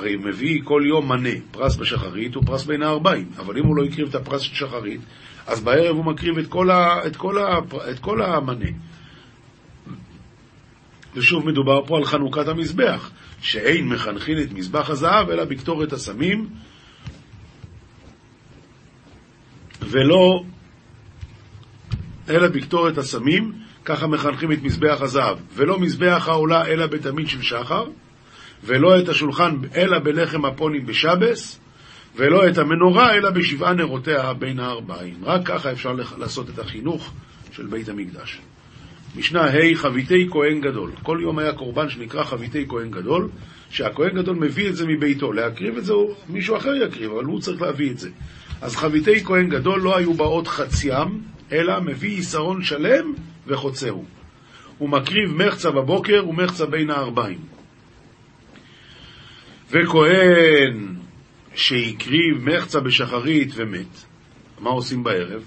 הרי 0.00 0.16
מביא 0.16 0.60
כל 0.64 0.82
יום 0.86 1.08
מנה, 1.08 1.28
פרס 1.50 1.76
בשחרית 1.76 2.36
ופרס 2.36 2.64
בין 2.64 2.82
הארבעים, 2.82 3.28
אבל 3.38 3.58
אם 3.58 3.66
הוא 3.66 3.76
לא 3.76 3.84
הקריב 3.84 4.08
את 4.08 4.14
הפרס 4.14 4.40
של 4.40 4.54
שחרית, 4.54 5.00
אז 5.46 5.60
בערב 5.60 5.96
הוא 5.96 6.04
מקריב 6.04 6.38
את 6.38 6.46
כל, 6.46 6.70
ה, 6.70 7.06
את 7.06 7.16
כל, 7.16 7.38
ה, 7.38 7.58
את 7.90 7.98
כל 7.98 8.22
המנה. 8.22 8.70
ושוב 11.14 11.46
מדובר 11.46 11.86
פה 11.86 11.96
על 11.96 12.04
חנוכת 12.04 12.48
המזבח, 12.48 13.10
שאין 13.40 13.88
מחנכין 13.88 14.42
את 14.42 14.52
מזבח 14.52 14.90
הזהב, 14.90 15.30
אלא 15.30 15.44
בקטורת 15.44 15.92
הסמים, 15.92 16.48
ולא, 19.80 20.44
אלא 22.28 22.48
בקטורת 22.48 22.98
הסמים, 22.98 23.52
ככה 23.84 24.06
מחנכים 24.06 24.52
את 24.52 24.62
מזבח 24.62 24.98
הזהב, 25.00 25.38
ולא 25.54 25.80
מזבח 25.80 26.24
העולה 26.28 26.66
אלא 26.66 26.86
בתמיד 26.86 27.28
של 27.28 27.42
שחר, 27.42 27.84
ולא 28.64 28.98
את 28.98 29.08
השולחן 29.08 29.56
אלא 29.76 29.98
בלחם 29.98 30.44
הפונים 30.44 30.86
בשבס, 30.86 31.60
ולא 32.16 32.48
את 32.48 32.58
המנורה 32.58 33.14
אלא 33.14 33.30
בשבעה 33.30 33.72
נרותיה 33.72 34.32
בין 34.32 34.58
הארבעים. 34.58 35.14
רק 35.22 35.40
ככה 35.44 35.72
אפשר 35.72 35.92
לעשות 36.18 36.50
את 36.50 36.58
החינוך 36.58 37.12
של 37.52 37.66
בית 37.66 37.88
המקדש. 37.88 38.40
משנה 39.16 39.44
ה' 39.44 39.74
חביתי 39.74 40.28
כהן 40.30 40.60
גדול. 40.60 40.90
כל 41.02 41.18
יום 41.22 41.38
היה 41.38 41.52
קורבן 41.52 41.88
שנקרא 41.88 42.24
חביתי 42.24 42.64
כהן 42.68 42.90
גדול, 42.90 43.28
שהכהן 43.70 44.14
גדול 44.14 44.36
מביא 44.36 44.68
את 44.68 44.76
זה 44.76 44.86
מביתו. 44.86 45.32
להקריב 45.32 45.76
את 45.76 45.84
זה, 45.84 45.92
מישהו 46.28 46.56
אחר 46.56 46.74
יקריב, 46.74 47.10
אבל 47.10 47.24
הוא 47.24 47.40
צריך 47.40 47.62
להביא 47.62 47.90
את 47.90 47.98
זה. 47.98 48.10
אז 48.60 48.76
חביתי 48.76 49.24
כהן 49.24 49.48
גדול 49.48 49.80
לא 49.80 49.96
היו 49.96 50.14
באות 50.14 50.48
חציים, 50.48 51.22
אלא 51.52 51.80
מביא 51.80 52.18
יסרון 52.18 52.62
שלם 52.62 53.12
וחוצהו. 53.46 54.04
הוא 54.78 54.88
מקריב 54.88 55.34
מחצה 55.34 55.70
בבוקר 55.70 56.28
ומחצה 56.28 56.66
בין 56.66 56.90
הארבעים. 56.90 57.38
וכהן 59.70 60.94
שהקריב 61.54 62.38
מחצה 62.42 62.80
בשחרית 62.80 63.52
ומת, 63.54 64.04
מה 64.60 64.70
עושים 64.70 65.02
בערב? 65.02 65.42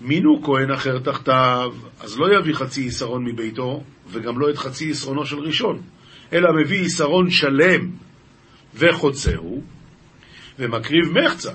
מינו 0.00 0.42
כהן 0.42 0.70
אחר 0.70 0.98
תחתיו, 0.98 1.72
אז 2.00 2.18
לא 2.18 2.38
יביא 2.38 2.54
חצי 2.54 2.80
יסרון 2.80 3.24
מביתו, 3.24 3.82
וגם 4.10 4.38
לא 4.38 4.50
את 4.50 4.58
חצי 4.58 4.84
יסרונו 4.84 5.26
של 5.26 5.38
ראשון, 5.38 5.80
אלא 6.32 6.48
מביא 6.60 6.80
יסרון 6.80 7.30
שלם 7.30 7.90
וחוצהו, 8.74 9.62
ומקריב 10.58 11.18
מחצה, 11.24 11.52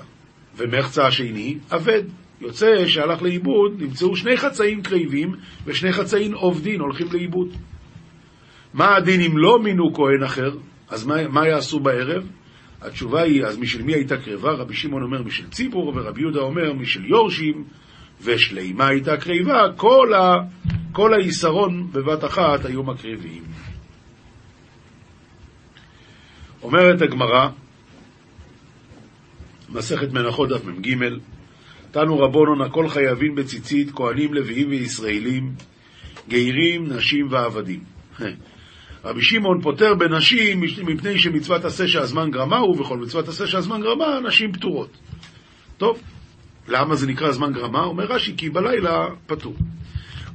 ומחצה 0.56 1.06
השני 1.06 1.58
אבד. 1.70 2.02
יוצא 2.40 2.86
שהלך 2.86 3.22
לאיבוד, 3.22 3.82
נמצאו 3.82 4.16
שני 4.16 4.36
חצאים 4.36 4.82
קריבים 4.82 5.34
ושני 5.66 5.92
חצאים 5.92 6.34
עובדין 6.34 6.80
הולכים 6.80 7.06
לאיבוד. 7.12 7.48
מה 8.74 8.96
הדין 8.96 9.20
אם 9.20 9.38
לא 9.38 9.58
מינו 9.58 9.94
כהן 9.94 10.22
אחר? 10.24 10.50
אז 10.88 11.06
מה, 11.06 11.28
מה 11.28 11.48
יעשו 11.48 11.80
בערב? 11.80 12.26
התשובה 12.80 13.22
היא, 13.22 13.44
אז 13.44 13.58
משל 13.58 13.82
מי 13.82 13.94
הייתה 13.94 14.16
קרבה? 14.16 14.52
רבי 14.52 14.74
שמעון 14.74 15.02
אומר 15.02 15.22
משל 15.22 15.48
ציבור, 15.50 15.92
ורבי 15.96 16.20
יהודה 16.20 16.40
אומר 16.40 16.72
משל 16.72 17.04
יורשים, 17.04 17.64
ושלימה 18.22 18.86
הייתה 18.86 19.16
קריבה, 19.16 19.62
כל, 19.76 20.14
ה, 20.14 20.34
כל 20.92 21.14
היסרון 21.14 21.90
בבת 21.92 22.24
אחת 22.24 22.64
היו 22.64 22.82
מקריבים. 22.82 23.42
אומרת 26.62 27.02
הגמרא, 27.02 27.48
מסכת 29.68 30.12
מנחות 30.12 30.48
דף 30.48 30.64
מ"ג, 30.64 30.96
תנו 31.90 32.18
רבונון 32.18 32.60
הכל 32.60 32.88
חייבים 32.88 33.34
בציצית, 33.34 33.90
כהנים, 33.90 34.34
לוויים 34.34 34.70
וישראלים, 34.70 35.54
גיירים, 36.28 36.86
נשים 36.92 37.26
ועבדים. 37.30 37.80
רבי 39.06 39.22
שמעון 39.22 39.60
פוטר 39.62 39.94
בנשים 39.94 40.60
מפני 40.60 41.18
שמצוות 41.18 41.64
עשה 41.64 41.88
שהזמן 41.88 42.30
גרמה 42.30 42.58
הוא, 42.58 42.80
וכל 42.80 42.98
מצוות 42.98 43.28
עשה 43.28 43.46
שהזמן 43.46 43.80
גרמה, 43.80 44.20
נשים 44.20 44.52
פטורות. 44.52 44.96
טוב, 45.76 46.02
למה 46.68 46.94
זה 46.94 47.06
נקרא 47.06 47.32
זמן 47.32 47.52
גרמה? 47.52 47.84
אומר 47.84 48.04
רש"י, 48.04 48.36
כי 48.36 48.50
בלילה 48.50 49.06
פטור. 49.26 49.54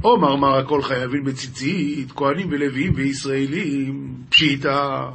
עומר 0.02 0.36
מר 0.36 0.58
הכל 0.58 0.82
חייבים 0.82 1.24
בציצית, 1.24 2.12
כהנים 2.12 2.48
ולוויים 2.52 2.94
וישראלים, 2.96 4.16
פשיטה. 4.30 5.10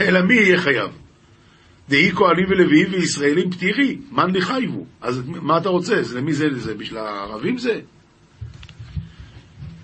אלא 0.00 0.22
מי 0.22 0.34
יהיה 0.34 0.58
חייב? 0.58 0.90
דהי 1.88 2.12
כהנים 2.12 2.46
ולוויים 2.48 2.86
וישראלים 2.92 3.50
פתירי, 3.50 3.98
מאן 4.12 4.32
דחייבו. 4.32 4.86
אז 5.00 5.22
מה 5.26 5.58
אתה 5.58 5.68
רוצה? 5.68 6.02
זה 6.02 6.18
למי 6.18 6.32
זה? 6.32 6.46
זה 6.54 6.74
בשביל 6.74 6.98
הערבים 6.98 7.58
זה? 7.58 7.80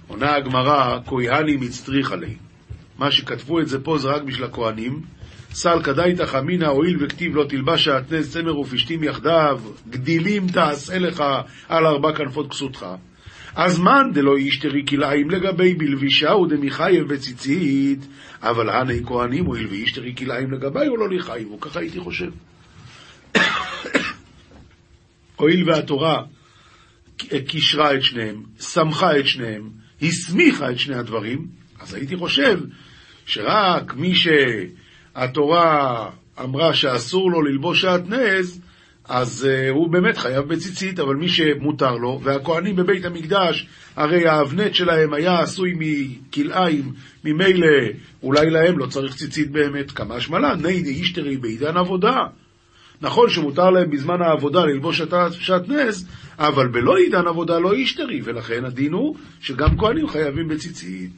עונה 0.09 0.35
הגמרא, 0.35 0.99
כהני 1.07 1.57
מצטריך 1.57 2.13
עלי. 2.13 2.37
מה 2.99 3.11
שכתבו 3.11 3.61
את 3.61 3.69
זה 3.69 3.81
פה 3.81 3.99
זה 3.99 4.09
רק 4.09 4.23
בשביל 4.23 4.45
הכהנים. 4.45 5.03
סל 5.51 5.83
כדאיתך 5.83 6.35
אמינא 6.39 6.67
הואיל 6.67 6.97
וכתיב 7.01 7.37
לא 7.37 7.45
תלבש 7.49 7.85
שעטנז 7.85 8.33
צמר 8.33 8.59
ופשתים 8.59 9.05
יחדיו, 9.05 9.61
גדילים 9.91 10.49
תעשה 10.49 10.99
לך 10.99 11.25
על 11.69 11.87
ארבע 11.87 12.13
כנפות 12.13 12.51
כסותך. 12.51 12.87
אז 13.55 13.79
מאן 13.79 14.11
דלא 14.13 14.39
ישתרי 14.39 14.85
כלאיים 14.89 15.31
לגבי 15.31 15.75
בלבישה 15.75 16.35
ודמיחייב 16.35 17.09
בציצית, 17.09 18.07
אבל 18.43 18.71
הני 18.71 19.01
כהנים 19.05 19.45
הואיל 19.45 19.67
וישתרי 19.67 20.15
כלאיים 20.15 20.53
לגבי 20.53 20.89
או 20.89 20.97
לא 20.97 21.11
לחייבו, 21.11 21.61
ככה 21.61 21.81
הייתי 21.81 22.01
חושב. 22.01 22.31
הואיל 25.37 25.71
והתורה 25.71 26.23
קישרה 27.47 27.95
את 27.95 28.03
שניהם, 28.03 28.43
שמחה 28.61 29.19
את 29.19 29.27
שניהם, 29.27 29.71
הסמיכה 30.03 30.71
את 30.71 30.79
שני 30.79 30.97
הדברים, 30.97 31.47
אז 31.81 31.95
הייתי 31.95 32.17
חושב 32.17 32.61
שרק 33.27 33.95
מי 33.95 34.13
שהתורה 35.15 36.11
אמרה 36.41 36.75
שאסור 36.75 37.31
לו 37.31 37.43
ללבוש 37.43 37.81
שעטנז, 37.81 38.61
אז 39.09 39.49
uh, 39.49 39.75
הוא 39.75 39.89
באמת 39.89 40.17
חייב 40.17 40.45
בציצית, 40.45 40.99
אבל 41.01 41.15
מי 41.15 41.29
שמותר 41.29 41.95
לו, 41.95 42.21
והכוהנים 42.23 42.77
בבית 42.77 43.05
המקדש, 43.05 43.67
הרי 43.97 44.27
האבנט 44.27 44.75
שלהם 44.75 45.15
היה 45.15 45.41
עשוי 45.41 45.75
מכלאיים, 45.79 46.93
ממילא 47.25 47.67
אולי 48.23 48.51
להם 48.51 48.79
לא 48.79 48.87
צריך 48.87 49.17
ציצית 49.17 49.51
באמת, 49.51 49.91
כמה 49.91 50.21
שמלה, 50.21 50.55
ני 50.55 50.83
דאישתרי 50.83 51.37
בעידן 51.37 51.77
עבודה. 51.77 52.17
נכון 53.01 53.31
שמותר 53.31 53.71
להם 53.71 53.91
בזמן 53.91 54.23
העבודה 54.23 54.65
ללבוש 54.65 55.03
שעטנז, 55.31 56.09
אבל 56.39 56.69
בלא 56.69 56.97
עידן 56.97 57.27
עבודה 57.27 57.59
לא 57.59 57.73
אישתרי, 57.73 58.21
ולכן 58.25 58.65
הדין 58.65 58.93
הוא 58.93 59.17
שגם 59.41 59.79
כהנים 59.79 60.09
חייבים 60.09 60.49
בציצית. 60.49 61.11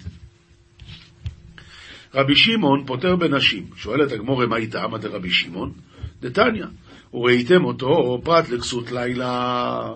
רבי 2.15 2.37
שמעון 2.37 2.85
פוטר 2.87 3.17
בנשים. 3.17 3.65
שואלת 3.77 4.13
הגמורה, 4.13 4.47
מה 4.47 4.57
איתם? 4.57 4.91
מה 4.91 4.99
דרבי 4.99 5.31
שמעון? 5.31 5.73
דתניא. 6.21 6.67
וראיתם 7.15 7.65
אותו 7.65 8.21
פרט 8.25 8.49
לכסות 8.49 8.93
לילה. 8.93 9.93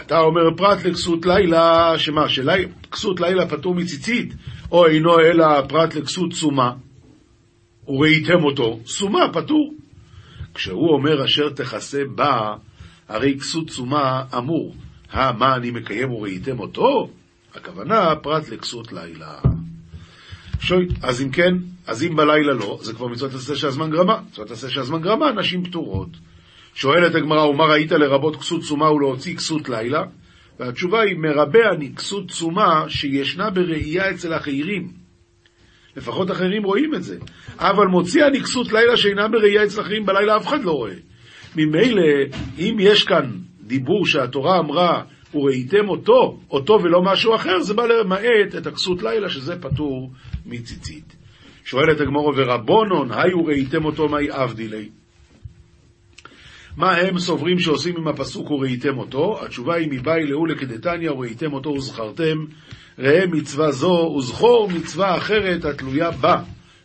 אתה 0.00 0.20
אומר 0.20 0.56
פרט 0.56 0.84
לכסות 0.84 1.26
לילה, 1.26 1.92
שמה, 1.98 2.28
שכסות 2.28 3.20
לילה 3.20 3.48
פטור 3.48 3.74
מציצית, 3.74 4.34
או 4.72 4.86
אינו 4.86 5.20
אלא 5.20 5.46
פרט 5.68 5.94
לכסות 5.94 6.32
סומה, 6.32 6.72
וראיתם 7.88 8.44
אותו, 8.44 8.80
סומה 8.86 9.32
פטור. 9.32 9.74
כשהוא 10.54 10.92
אומר 10.92 11.24
אשר 11.24 11.48
תכסה 11.48 12.02
בה, 12.14 12.54
הרי 13.08 13.38
כסות 13.38 13.70
סומה 13.70 14.22
אמור. 14.38 14.74
המה 15.10 15.56
אני 15.56 15.70
מקיים 15.70 16.12
וראיתם 16.12 16.60
אותו? 16.60 17.10
הכוונה 17.54 18.16
פרט 18.22 18.48
לכסות 18.48 18.92
לילה. 18.92 19.40
שוי, 20.60 20.86
אז 21.02 21.22
אם 21.22 21.30
כן, 21.30 21.54
אז 21.86 22.04
אם 22.04 22.16
בלילה 22.16 22.52
לא, 22.52 22.78
זה 22.82 22.92
כבר 22.92 23.06
מצוות 23.06 23.34
עשה 23.34 23.56
שהזמן 23.56 23.90
גרמה. 23.90 24.20
מצוות 24.28 24.50
עשה 24.50 24.70
שהזמן 24.70 25.00
גרמה, 25.00 25.32
נשים 25.32 25.64
פטורות. 25.64 26.08
שואלת 26.74 27.14
הגמרא, 27.14 27.46
ומה 27.46 27.64
ראית 27.64 27.92
לרבות 27.92 28.36
כסות 28.36 28.62
צומה 28.62 28.92
ולהוציא 28.92 29.36
כסות 29.36 29.68
לילה? 29.68 30.04
והתשובה 30.60 31.00
היא, 31.00 31.16
מרבה 31.18 31.70
אני 31.76 31.94
כסות 31.94 32.30
צומה 32.30 32.84
שישנה 32.88 33.50
בראייה 33.50 34.10
אצל 34.10 34.36
אחרים. 34.36 34.88
לפחות 35.96 36.30
אחרים 36.30 36.62
רואים 36.62 36.94
את 36.94 37.02
זה. 37.02 37.18
אבל 37.58 37.86
מוציא 37.86 38.26
אני 38.26 38.40
כסות 38.40 38.72
לילה 38.72 38.96
שאינה 38.96 39.28
בראייה 39.28 39.64
אצל 39.64 39.80
אחרים, 39.80 40.06
בלילה 40.06 40.36
אף 40.36 40.46
אחד 40.46 40.64
לא 40.64 40.72
רואה. 40.72 40.94
ממילא, 41.56 42.02
אם 42.58 42.76
יש 42.80 43.04
כאן 43.04 43.30
דיבור 43.60 44.06
שהתורה 44.06 44.58
אמרה, 44.58 45.02
וראיתם 45.34 45.88
אותו, 45.88 46.38
אותו 46.50 46.78
ולא 46.82 47.02
משהו 47.02 47.34
אחר, 47.34 47.60
זה 47.60 47.74
בא 47.74 47.86
למעט 47.86 48.54
את 48.58 48.66
הכסות 48.66 49.02
לילה, 49.02 49.30
שזה 49.30 49.60
פטור 49.60 50.10
מציצית. 50.46 51.16
שואלת 51.64 52.00
הגמורו, 52.00 52.32
ורבונון, 52.36 53.12
היו 53.12 53.44
ראיתם 53.44 53.84
אותו, 53.84 54.08
מהי 54.08 54.30
אבדילי? 54.30 54.88
מה 56.76 56.96
הם 56.96 57.18
סוברים 57.18 57.58
שעושים 57.58 57.96
עם 57.96 58.08
הפסוק 58.08 58.50
וראיתם 58.50 58.98
אותו? 58.98 59.44
התשובה 59.44 59.74
היא 59.74 59.88
מבאי 59.90 60.26
לאולה 60.26 60.54
כדתניא 60.54 61.10
וראיתם 61.10 61.52
אותו 61.52 61.70
וזכרתם. 61.70 62.44
ראה 62.98 63.26
מצווה 63.26 63.72
זו 63.72 64.14
וזכור 64.18 64.70
מצווה 64.70 65.16
אחרת 65.16 65.64
התלויה 65.64 66.10
בה. 66.10 66.42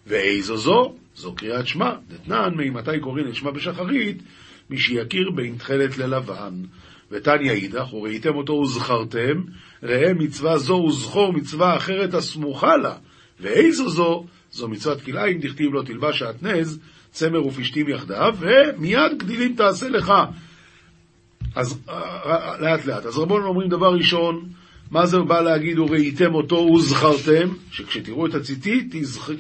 ואיזו 0.08 0.58
זו? 0.58 0.96
זו 1.16 1.36
קריאת 1.36 1.68
שמע. 1.68 1.92
דתנן, 2.08 2.54
ממתי 2.58 3.00
קוראים 3.02 3.28
את 3.28 3.36
שמע 3.36 3.52
בשחרית? 3.52 4.24
מי 4.70 4.78
שיכיר 4.78 5.32
בין 5.36 5.56
תכלת 5.58 5.98
ללבן. 5.98 6.54
ותניא 7.12 7.52
אידך, 7.52 7.94
וראיתם 7.94 8.36
אותו 8.36 8.54
וזכרתם, 8.54 9.42
ראה 9.84 10.14
מצווה 10.14 10.58
זו 10.58 10.74
וזכור 10.74 11.34
מצווה 11.34 11.78
אחרת 11.78 12.14
הסמוכה 12.14 12.78
לה. 12.78 12.96
ואיזו 13.40 13.90
זו? 13.90 14.26
זו 14.52 14.68
מצוות 14.68 15.02
כלאיים, 15.02 15.40
דכתיב 15.40 15.74
לו 15.74 15.84
תלבש 15.84 16.20
שעטנז, 16.20 16.80
צמר 17.12 17.48
ופשתים 17.48 17.90
יחדיו, 17.90 18.36
ומיד 18.40 19.18
גדילים 19.18 19.56
תעשה 19.56 19.90
לך. 19.90 20.14
אז 21.56 21.80
אה, 21.90 21.94
אה, 21.94 22.62
לאט 22.62 22.86
לאט. 22.86 23.06
אז 23.06 23.18
רבון 23.18 23.44
אומרים 23.44 23.70
דבר 23.70 23.94
ראשון, 23.94 24.50
מה 24.92 25.06
זה 25.06 25.18
בא 25.20 25.42
להגיד 25.42 25.80
וראיתם 25.80 26.34
אותו 26.34 26.56
וזכרתם? 26.56 27.50
שכשתראו 27.72 28.26
את 28.26 28.36
הציטית 28.36 28.96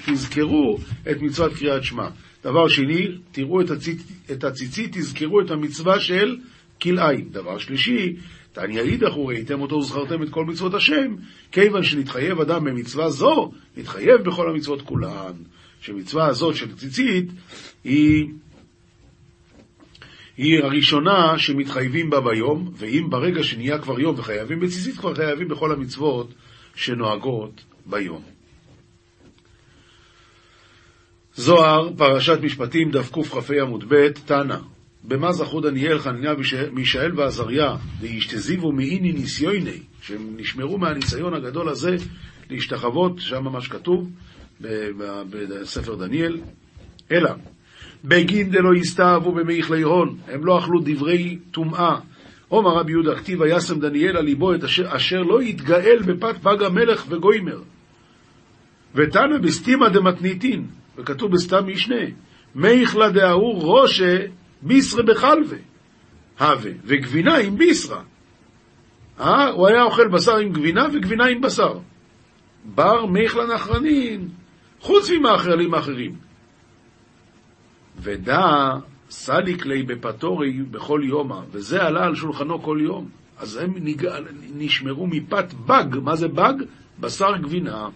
תזכרו 0.05 0.77
את 1.11 1.21
מצוות 1.21 1.53
קריאת 1.53 1.83
שמע. 1.83 2.07
דבר 2.43 2.67
שני, 2.67 3.07
תראו 3.31 3.61
את 4.31 4.43
הציצית, 4.43 4.97
תזכרו 4.97 5.41
את 5.41 5.51
המצווה 5.51 5.99
של 5.99 6.37
כלאיים. 6.85 7.29
דבר 7.29 7.57
שלישי, 7.57 8.15
תניא 8.53 8.81
אידך 8.81 9.17
וראיתם 9.17 9.61
אותו 9.61 9.75
וזכרתם 9.75 10.23
את 10.23 10.29
כל 10.29 10.45
מצוות 10.45 10.73
השם, 10.73 11.15
כיוון 11.51 11.83
שנתחייב 11.83 12.39
אדם 12.39 12.63
במצווה 12.63 13.09
זו, 13.09 13.51
נתחייב 13.77 14.21
בכל 14.21 14.49
המצוות 14.49 14.81
כולן. 14.81 15.33
שמצווה 15.81 16.27
הזאת 16.27 16.55
של 16.55 16.75
ציצית 16.75 17.25
היא, 17.83 18.27
היא 20.37 20.63
הראשונה 20.63 21.37
שמתחייבים 21.37 22.09
בה 22.09 22.21
ביום, 22.21 22.71
ואם 22.77 23.07
ברגע 23.09 23.43
שנהיה 23.43 23.79
כבר 23.79 23.99
יום 23.99 24.15
וחייבים 24.19 24.59
בציצית, 24.59 24.97
כבר 24.97 25.15
חייבים 25.15 25.47
בכל 25.47 25.71
המצוות 25.71 26.33
שנוהגות 26.75 27.63
ביום. 27.85 28.21
זוהר, 31.35 31.89
פרשת 31.97 32.39
משפטים, 32.41 32.91
דף 32.91 33.11
קכ"ה 33.11 33.61
עמוד 33.61 33.83
ב', 33.87 34.09
תנא 34.09 34.57
במה 35.07 35.31
זכו 35.31 35.61
דניאל, 35.61 35.99
חנניה, 35.99 36.33
מישאל 36.71 37.19
ועזריה, 37.19 37.75
וישתזיבו 37.99 38.71
מאיני 38.71 39.11
ניסיוני, 39.11 39.79
שהם 40.01 40.33
נשמרו 40.37 40.77
מהניסיון 40.77 41.33
הגדול 41.33 41.69
הזה 41.69 41.95
להשתחוות, 42.49 43.19
שם 43.19 43.43
ממש 43.43 43.67
כתוב, 43.67 44.09
בספר 45.29 45.95
דניאל, 45.95 46.37
אלא 47.11 47.29
בגין 48.03 48.49
דלא 48.49 48.75
יסתאבו 48.75 49.31
במאיכלי 49.31 49.81
הון, 49.81 50.17
הם 50.27 50.45
לא 50.45 50.59
אכלו 50.59 50.79
דברי 50.85 51.37
טומאה. 51.51 51.95
עומר 52.47 52.69
רבי 52.69 52.91
יהודה 52.91 53.15
כתיב 53.15 53.41
וישם 53.41 53.79
דניאל 53.79 54.17
על 54.17 54.25
ליבו 54.25 54.53
את 54.53 54.63
אשר, 54.63 54.95
אשר 54.95 55.21
לא 55.21 55.43
יתגאל 55.43 55.99
בפת 56.05 56.37
פג 56.41 56.63
המלך 56.63 57.05
וגוימר. 57.09 57.61
ותנא 58.95 59.37
בסתימא 59.43 59.89
דמתניתין, 59.89 60.65
וכתוב 60.97 61.31
בסתם 61.31 61.67
משנה, 61.67 62.05
מייכלה 62.55 63.09
דההוא 63.09 63.63
ראשה 63.63 64.17
בישרה 64.61 65.03
בחלווה, 65.03 65.57
הווה, 66.39 66.71
וגבינה 66.83 67.37
עם 67.37 67.57
בישרה. 67.57 68.01
אה? 69.19 69.49
הוא 69.49 69.67
היה 69.67 69.83
אוכל 69.83 70.07
בשר 70.07 70.37
עם 70.37 70.51
גבינה 70.51 70.87
וגבינה 70.93 71.25
עם 71.25 71.41
בשר. 71.41 71.79
בר 72.65 73.05
מיכלה 73.05 73.45
נחרנין, 73.55 74.29
חוץ 74.79 75.09
ממאכלים 75.09 75.75
אחרים. 75.75 76.15
ודע 77.99 78.71
סליק 79.09 79.65
לי 79.65 79.83
בפטורי 79.83 80.51
בכל 80.51 81.01
יומא, 81.03 81.39
וזה 81.51 81.83
עלה 81.83 82.05
על 82.05 82.15
שולחנו 82.15 82.61
כל 82.61 82.77
יום. 82.81 83.09
אז 83.37 83.57
הם 83.57 83.73
נשמרו 84.55 85.07
מפת 85.07 85.53
בג, 85.53 85.85
מה 86.03 86.15
זה 86.15 86.27
בג? 86.27 86.53
בשר 86.99 87.37
גבינה. 87.37 87.89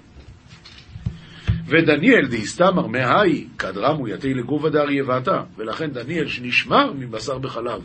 ודניאל 1.70 2.28
דהסתמר 2.30 2.88
מהי 2.88 3.48
כדרמו 3.60 4.08
יתי 4.08 4.34
לגובה 4.34 4.70
דארייבתה, 4.70 5.42
ולכן 5.58 5.92
דניאל 5.92 6.28
שנשמר 6.28 6.94
מבשר 6.94 7.38
בחלב, 7.38 7.82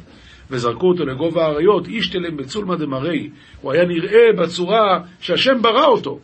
וזרקו 0.51 0.87
אותו 0.87 1.05
לגובה 1.05 1.45
האריות, 1.45 1.87
אישתלם 1.87 2.37
בצולמא 2.37 2.77
דמרי, 2.77 3.31
הוא 3.61 3.73
היה 3.73 3.85
נראה 3.85 4.33
בצורה 4.39 5.01
שהשם 5.21 5.63
ברא 5.63 5.87
אותו. 5.87 6.19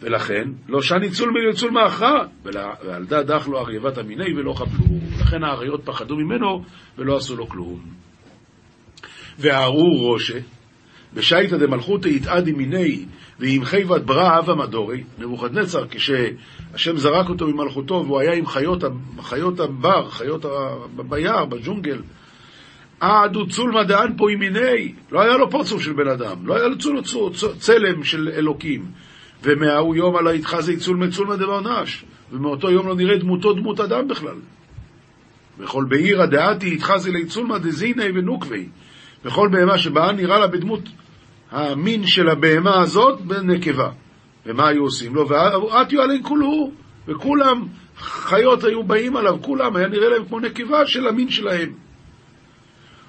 ולכן 0.00 0.44
לא 0.68 0.82
שני 0.82 1.10
צולמי 1.10 1.40
לצולמא 1.50 1.86
אחרא, 1.86 2.24
ועל 2.44 3.04
דה 3.04 3.22
דח 3.22 3.48
לו 3.48 3.58
ארייבת 3.58 3.98
המיני 3.98 4.34
ולא 4.36 4.52
חבלו. 4.52 4.96
לכן 5.20 5.44
האריות 5.44 5.80
פחדו 5.84 6.16
ממנו 6.16 6.62
ולא 6.98 7.16
עשו 7.16 7.36
לו 7.36 7.48
כלום. 7.48 7.80
והארור 9.38 10.12
ראשה, 10.12 10.38
בשייטא 11.16 11.56
דמלכותא 11.56 12.08
יתעדי 12.08 12.52
מיני 12.52 13.04
ועם 13.40 13.64
חייבת 13.64 14.02
ברא 14.02 14.38
אבה 14.38 14.54
מדורי, 14.54 15.04
נבוכדנצר, 15.18 15.84
כשהשם 15.90 16.96
זרק 16.96 17.28
אותו 17.28 17.46
ממלכותו 17.46 18.02
והוא 18.06 18.20
היה 18.20 18.32
עם 18.32 18.46
חיות, 18.46 18.84
חיות 19.20 19.60
הבר, 19.60 20.10
חיות 20.10 20.44
ביער, 20.96 21.44
בג'ונגל, 21.44 21.98
עדו 23.00 23.48
צולמא 23.48 23.82
דאן 23.82 24.12
פה 24.16 24.32
ימיני, 24.32 24.92
לא 25.12 25.20
היה 25.20 25.36
לו 25.36 25.50
פרצוף 25.50 25.82
של 25.82 25.92
בן 25.92 26.08
אדם, 26.08 26.46
לא 26.46 26.56
היה 26.56 26.68
לו 26.68 26.78
צול, 26.78 27.02
צול, 27.02 27.32
צול, 27.32 27.52
צלם 27.58 28.04
של 28.04 28.28
אלוקים. 28.36 28.84
ומההוא 29.42 29.96
יום 29.96 30.16
עלה 30.16 30.34
יתחזי 30.34 30.76
צולמא 30.76 31.10
צולמא 31.10 31.36
דברנש, 31.36 32.04
ומאותו 32.32 32.70
יום 32.70 32.88
לא 32.88 32.94
נראה 32.94 33.18
דמותו 33.18 33.52
דמות 33.52 33.80
אדם 33.80 34.08
בכלל. 34.08 34.36
וכל 35.58 35.84
בעירא 35.88 36.26
דעתי 36.26 36.74
יתחזי 36.74 37.10
לי 37.10 37.26
צולמא 37.26 37.58
דזיני 37.58 38.08
ונוקבי, 38.14 38.68
וכל 39.24 39.48
בהמה 39.52 39.78
שבאה 39.78 40.12
נראה 40.12 40.38
לה 40.38 40.46
בדמות 40.46 40.80
המין 41.50 42.06
של 42.06 42.28
הבהמה 42.28 42.80
הזאת 42.80 43.20
בנקבה. 43.20 43.90
ומה 44.46 44.68
היו 44.68 44.82
עושים 44.82 45.14
לו? 45.14 45.28
ועטיו 45.28 46.02
עלי 46.02 46.22
כולו, 46.22 46.70
וכולם, 47.08 47.66
חיות 47.98 48.64
היו 48.64 48.82
באים 48.82 49.16
עליו, 49.16 49.38
כולם, 49.42 49.76
היה 49.76 49.88
נראה 49.88 50.08
להם 50.08 50.24
כמו 50.24 50.40
נקבה 50.40 50.86
של 50.86 51.08
המין 51.08 51.30
שלהם. 51.30 51.72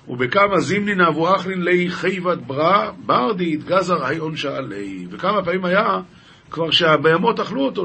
ובכמה 0.08 0.60
זימנין 0.60 1.02
אבו 1.02 1.36
אחלין 1.36 1.62
לי 1.62 1.90
חייבת 1.90 2.38
ברא, 2.38 2.92
ברדי 3.06 3.54
התגזר 3.54 4.06
היון 4.06 4.36
שעלי. 4.36 5.08
וכמה 5.12 5.44
פעמים 5.44 5.66
היה 5.66 6.00
כבר 6.50 6.72
שהבהמות 6.72 7.40
אכלו 7.40 7.66
אותו, 7.66 7.84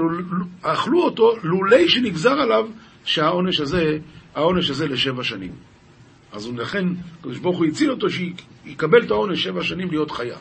אכלו 0.62 1.02
אותו 1.02 1.32
לולי 1.42 1.88
שנגזר 1.88 2.40
עליו 2.40 2.68
שהעונש 3.04 3.60
הזה, 3.60 3.98
העונש 4.34 4.70
הזה 4.70 4.86
לשבע 4.86 5.24
שנים. 5.24 5.52
אז 6.32 6.52
לכן, 6.56 6.84
הקדוש 7.18 7.38
ברוך 7.38 7.58
הוא 7.58 7.66
הציל 7.66 7.90
אותו 7.90 8.10
שיקבל 8.64 9.02
את 9.02 9.10
העונש 9.10 9.42
שבע 9.42 9.62
שנים 9.62 9.90
להיות 9.90 10.10
חיה. 10.10 10.36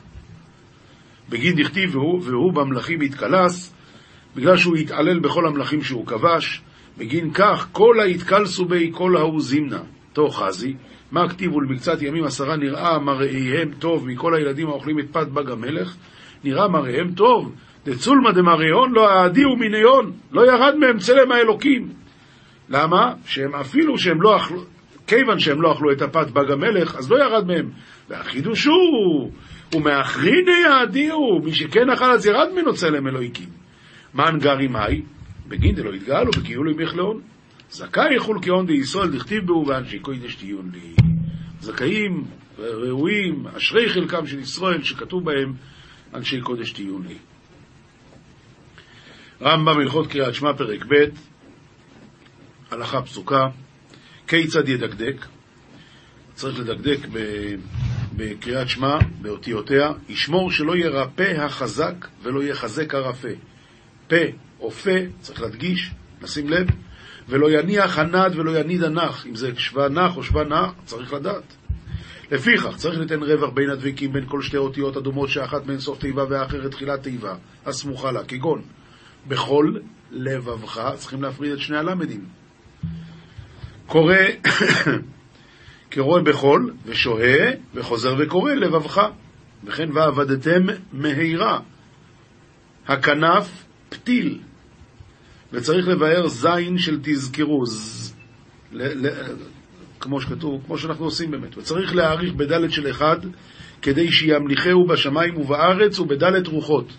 בגין 1.30 1.56
דכתיב 1.56 1.96
והוא, 1.96 2.22
והוא 2.24 2.54
במלכים 2.54 3.02
יתקלס, 3.02 3.74
בגלל 4.36 4.58
שהוא 4.58 4.76
התעלל 4.76 5.20
בכל 5.20 5.48
המלכים 5.48 5.82
שהוא 5.82 6.06
כבש, 6.06 6.62
בגין 6.98 7.34
כך 7.34 7.68
כל 7.72 8.00
היתקלסו 8.00 8.66
בי 8.66 8.92
כל 8.94 9.18
ההוא 9.18 9.42
זימנה, 9.42 9.82
תוך 10.14 10.44
חזי, 10.44 10.74
מה 11.12 11.30
כתיבו 11.30 11.62
למקצת 11.62 12.02
ימים 12.02 12.24
עשרה 12.24 12.58
נראה 12.58 13.00
מראיהם 13.00 13.72
טוב 13.80 14.08
מכל 14.08 14.36
הילדים 14.36 14.68
האוכלים 14.68 15.00
את 15.00 15.06
פת 15.12 15.28
בג 15.28 15.50
המלך, 15.50 15.96
נראה 16.44 16.68
מראיהם 16.68 17.12
טוב, 17.12 17.56
דצולמא 17.86 18.32
דמראיון 18.32 18.92
לא 18.94 19.10
האדיהו 19.10 19.56
מניון, 19.56 20.12
לא 20.32 20.42
ירד 20.42 20.76
מהם 20.76 20.98
צלם 20.98 21.32
האלוקים. 21.32 21.90
למה? 22.70 23.14
שהם 23.26 23.56
אפילו 23.56 23.98
שהם 23.98 24.22
לא 24.22 24.38
אכלו, 24.38 24.64
כיוון 25.08 25.40
שהם 25.40 25.62
לא 25.62 25.74
אכלו 25.74 25.92
את 25.92 26.02
הפת 26.02 26.32
בג 26.32 26.52
המלך, 26.52 26.96
אז 26.96 27.12
לא 27.12 27.24
ירד 27.24 27.48
מהם. 27.48 27.70
והחידוש 28.10 28.66
הוא, 28.66 29.32
ומאחריני 29.76 30.52
יאדיהו, 30.66 31.42
מי 31.44 31.54
שכן 31.54 31.90
אכל 31.90 32.12
אז 32.12 32.26
ירד 32.26 32.48
ממנו 32.54 32.74
צלם 32.74 33.08
אלוהיקים. 33.08 33.50
מן 34.14 34.40
גרי 34.40 34.68
מאי? 34.68 35.02
בגין 35.48 35.76
דלא 35.76 35.96
יתגאלו 35.96 36.32
בקיולו 36.32 36.72
ימכלאון. 36.72 37.22
זכאי 37.70 38.16
יחול 38.16 38.40
כהון 38.42 38.66
דישראל 38.66 39.10
דכתיב 39.10 39.46
בו 39.46 39.66
ואנשי 39.68 40.00
קוידש 40.00 40.38
דיון 40.44 40.70
לי. 40.74 40.96
זכאים, 41.60 42.24
ראויים, 42.60 43.48
אשרי 43.58 43.90
חלקם 43.90 44.28
של 44.28 44.40
ישראל 44.40 44.84
שכתוב 44.84 45.26
בהם 45.26 45.54
אנשי 46.14 46.42
קודש 46.42 46.74
דיון 46.74 47.08
לי. 47.08 47.18
רמב"ם 49.42 49.80
הלכות 49.80 50.08
קריאת 50.08 50.34
שמע 50.34 50.54
פרק 50.54 50.86
ב', 50.86 51.06
הלכה 52.72 53.02
פסוקה, 53.02 53.48
כיצד 54.32 54.70
ידקדק? 54.70 55.26
צריך 56.34 56.60
לדקדק 56.60 56.98
בקריאת 58.16 58.70
שמע, 58.70 58.98
באותיותיה, 59.22 59.92
ישמור 60.10 60.52
שלא 60.52 60.78
ירפא 60.78 61.34
החזק 61.38 62.08
ולא 62.24 62.44
יחזק 62.44 62.96
הרפה. 62.96 63.28
פה 64.08 64.16
או 64.60 64.72
פה, 64.72 64.92
צריך 65.22 65.42
להדגיש, 65.42 65.92
לשים 66.22 66.50
לב, 66.50 66.68
ולא 67.30 67.52
יניח 67.52 67.98
הנד 67.98 68.36
ולא 68.36 68.60
יניד 68.60 68.84
הנח. 68.84 69.26
אם 69.28 69.36
זה 69.36 69.52
שווה 69.58 69.90
נח 69.90 70.18
או 70.18 70.24
שווה 70.24 70.44
נח, 70.44 70.72
צריך 70.86 71.14
לדעת. 71.14 71.56
לפיכך, 72.32 72.76
צריך 72.76 73.00
לתן 73.00 73.24
רווח 73.24 73.50
בין 73.50 73.70
הדביקים 73.70 74.14
בין 74.14 74.26
כל 74.28 74.42
שתי 74.42 74.58
אותיות 74.58 74.98
אדומות 74.98 75.30
שאחת 75.30 75.66
מהן 75.66 75.80
סוף 75.80 76.00
תיבה 76.00 76.24
והאחרת 76.30 76.72
תחילת 76.72 77.04
תיבה, 77.04 77.36
הסמוכה 77.66 78.12
לה, 78.12 78.24
כגון 78.24 78.62
בכל 79.28 79.74
לבבך, 80.12 80.92
צריכים 80.96 81.22
להפריד 81.22 81.52
את 81.52 81.60
שני 81.60 81.78
הלמדים. 81.78 82.41
קורא, 83.92 84.16
קורא 85.94 86.22
בכל, 86.22 86.70
ושוהה, 86.86 87.52
וחוזר 87.74 88.16
וקורא 88.20 88.54
לבבך. 88.54 89.02
וכן 89.64 89.90
ועבדתם 89.94 90.66
מהירה. 90.94 91.60
הכנף 92.88 93.64
פתיל, 93.90 94.40
וצריך 95.54 95.88
לבאר 95.88 96.28
זין 96.28 96.78
של 96.78 97.00
תזכרו, 97.04 97.66
ז... 97.66 98.14
ל... 98.72 99.08
ל... 99.08 99.10
כמו 100.00 100.22
שכתוב, 100.22 100.64
כמו 100.66 100.78
שאנחנו 100.78 101.06
עושים 101.06 101.32
באמת. 101.32 101.58
וצריך 101.58 101.96
להעריך 101.96 102.34
בדלת 102.34 102.72
של 102.72 102.90
אחד, 102.90 103.18
כדי 103.82 104.12
שימליכהו 104.12 104.88
בשמיים 104.88 105.38
ובארץ 105.38 106.00
ובדלת 106.00 106.48
רוחות. 106.48 106.94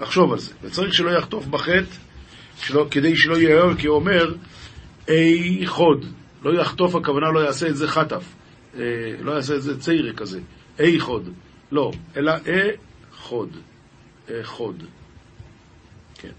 לחשוב 0.00 0.32
על 0.32 0.38
זה. 0.38 0.54
וצריך 0.62 0.94
שלא 0.94 1.10
יחטוף 1.10 1.46
בחטא, 1.46 1.96
שלא, 2.62 2.86
כדי 2.90 3.16
שלא 3.16 3.36
יהיה 3.36 3.62
כי 3.78 3.88
אומר, 3.88 4.34
אי 5.08 5.66
חוד. 5.66 6.17
לא 6.42 6.60
יחטוף, 6.60 6.94
הכוונה 6.94 7.30
לא 7.30 7.40
יעשה 7.40 7.68
את 7.68 7.76
זה 7.76 7.88
חטף. 7.88 8.34
אה, 8.74 8.80
לא 9.20 9.32
יעשה 9.32 9.54
את 9.54 9.62
זה 9.62 9.80
ציירה 9.80 10.12
כזה. 10.12 10.40
אי 10.78 11.00
חוד. 11.00 11.28
לא, 11.72 11.90
אלא 12.16 12.32
אה 12.32 12.68
חוד. 13.12 13.56
אה 14.30 14.40
חוד. 14.44 14.82
כן. 16.14 16.32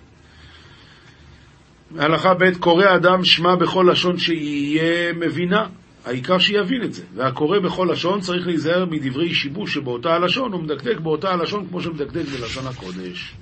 הלכה 1.98 2.34
ב' 2.34 2.58
קורא 2.60 2.86
אדם 2.96 3.24
שמע 3.24 3.56
בכל 3.56 3.88
לשון 3.92 4.18
שיהיה 4.18 5.14
מבינה. 5.14 5.68
העיקר 6.06 6.40
שיבין 6.40 6.84
את 6.84 6.94
זה. 6.94 7.04
והקורא 7.16 7.60
בכל 7.60 7.90
לשון 7.92 8.20
צריך 8.20 8.48
להיזהר 8.48 8.86
מדברי 8.86 9.34
שיבוש 9.34 9.74
שבאותה 9.74 10.10
הלשון, 10.10 10.54
הוא 10.54 10.62
מדקדק 10.62 11.00
באותה 11.00 11.30
הלשון 11.30 11.68
כמו 11.68 11.82
שמדקדק 11.82 12.26
בלשון 12.26 12.68
הקודש. 12.68 13.34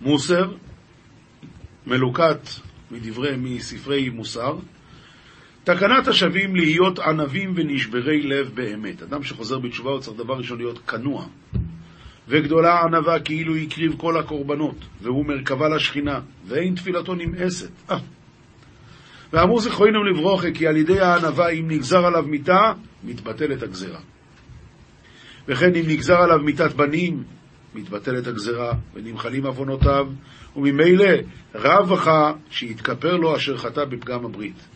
מוסר, 0.00 0.52
מלוקט 1.86 2.48
מדברי, 2.94 3.36
מספרי 3.36 4.08
מוסר, 4.08 4.56
תקנת 5.64 6.08
השבים 6.08 6.56
להיות 6.56 6.98
ענבים 6.98 7.52
ונשברי 7.56 8.22
לב 8.22 8.50
באמת. 8.54 9.02
אדם 9.02 9.22
שחוזר 9.22 9.58
בתשובה 9.58 9.90
הוא 9.90 10.00
צריך 10.00 10.18
דבר 10.18 10.34
ראשון 10.34 10.58
להיות 10.58 10.78
כנוע. 10.78 11.26
וגדולה 12.28 12.80
ענווה 12.80 13.20
כאילו 13.20 13.56
הקריב 13.56 13.94
כל 13.96 14.18
הקורבנות, 14.18 14.76
והוא 15.02 15.26
מרכבה 15.26 15.68
לשכינה, 15.68 16.20
ואין 16.46 16.74
תפילתו 16.74 17.14
נמאסת. 17.14 17.70
אה. 17.90 17.98
ואמרו 19.32 19.60
זכרוינם 19.60 20.04
לברוכה, 20.06 20.50
כי 20.50 20.66
על 20.66 20.76
ידי 20.76 21.00
הענווה, 21.00 21.48
אם 21.48 21.68
נגזר 21.68 22.06
עליו 22.06 22.22
מיתה, 22.22 22.72
מתבטלת 23.04 23.62
הגזרה. 23.62 24.00
וכן 25.48 25.74
אם 25.74 25.84
נגזר 25.86 26.16
עליו 26.16 26.38
מיתת 26.38 26.72
בנים, 26.72 27.22
מתבטלת 27.74 28.26
הגזרה, 28.26 28.72
ונמחלים 28.94 29.46
עוונותיו, 29.46 30.06
וממילא 30.56 31.10
רווחה 31.54 32.32
שיתכפר 32.50 33.16
לו 33.16 33.36
אשר 33.36 33.56
חטא 33.56 33.84
בפגם 33.84 34.24
הברית. 34.24 34.66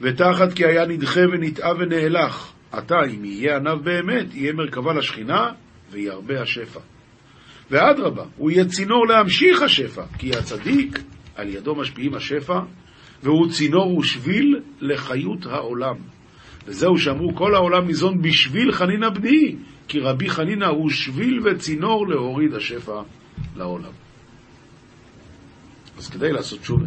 ותחת 0.00 0.52
כי 0.52 0.64
היה 0.64 0.86
נדחה 0.86 1.20
ונטעה 1.20 1.72
ונאלח, 1.78 2.52
עתה 2.72 2.96
אם 3.14 3.24
יהיה 3.24 3.56
עניו 3.56 3.78
באמת, 3.82 4.34
יהיה 4.34 4.52
מרכבה 4.52 4.94
לשכינה, 4.94 5.52
וירבה 5.90 6.42
השפע. 6.42 6.80
ואדרבה, 7.70 8.24
הוא 8.36 8.50
יהיה 8.50 8.64
צינור 8.64 9.06
להמשיך 9.06 9.62
השפע, 9.62 10.02
כי 10.18 10.30
הצדיק, 10.30 10.98
על 11.36 11.48
ידו 11.48 11.74
משפיעים 11.74 12.14
השפע, 12.14 12.60
והוא 13.22 13.50
צינור 13.50 13.98
ושביל 13.98 14.60
לחיות 14.80 15.46
העולם. 15.46 15.96
וזהו 16.66 16.98
שאמרו 16.98 17.34
כל 17.34 17.54
העולם 17.54 17.86
ניזון 17.86 18.22
בשביל 18.22 18.72
חנינא 18.72 19.08
בני, 19.08 19.56
כי 19.88 20.00
רבי 20.00 20.30
חנינא 20.30 20.64
הוא 20.64 20.90
שביל 20.90 21.40
וצינור 21.44 22.08
להוריד 22.08 22.54
השפע 22.54 23.02
לעולם. 23.56 23.92
אז 25.98 26.08
כדי 26.08 26.32
לעשות 26.32 26.60
תשובה. 26.60 26.86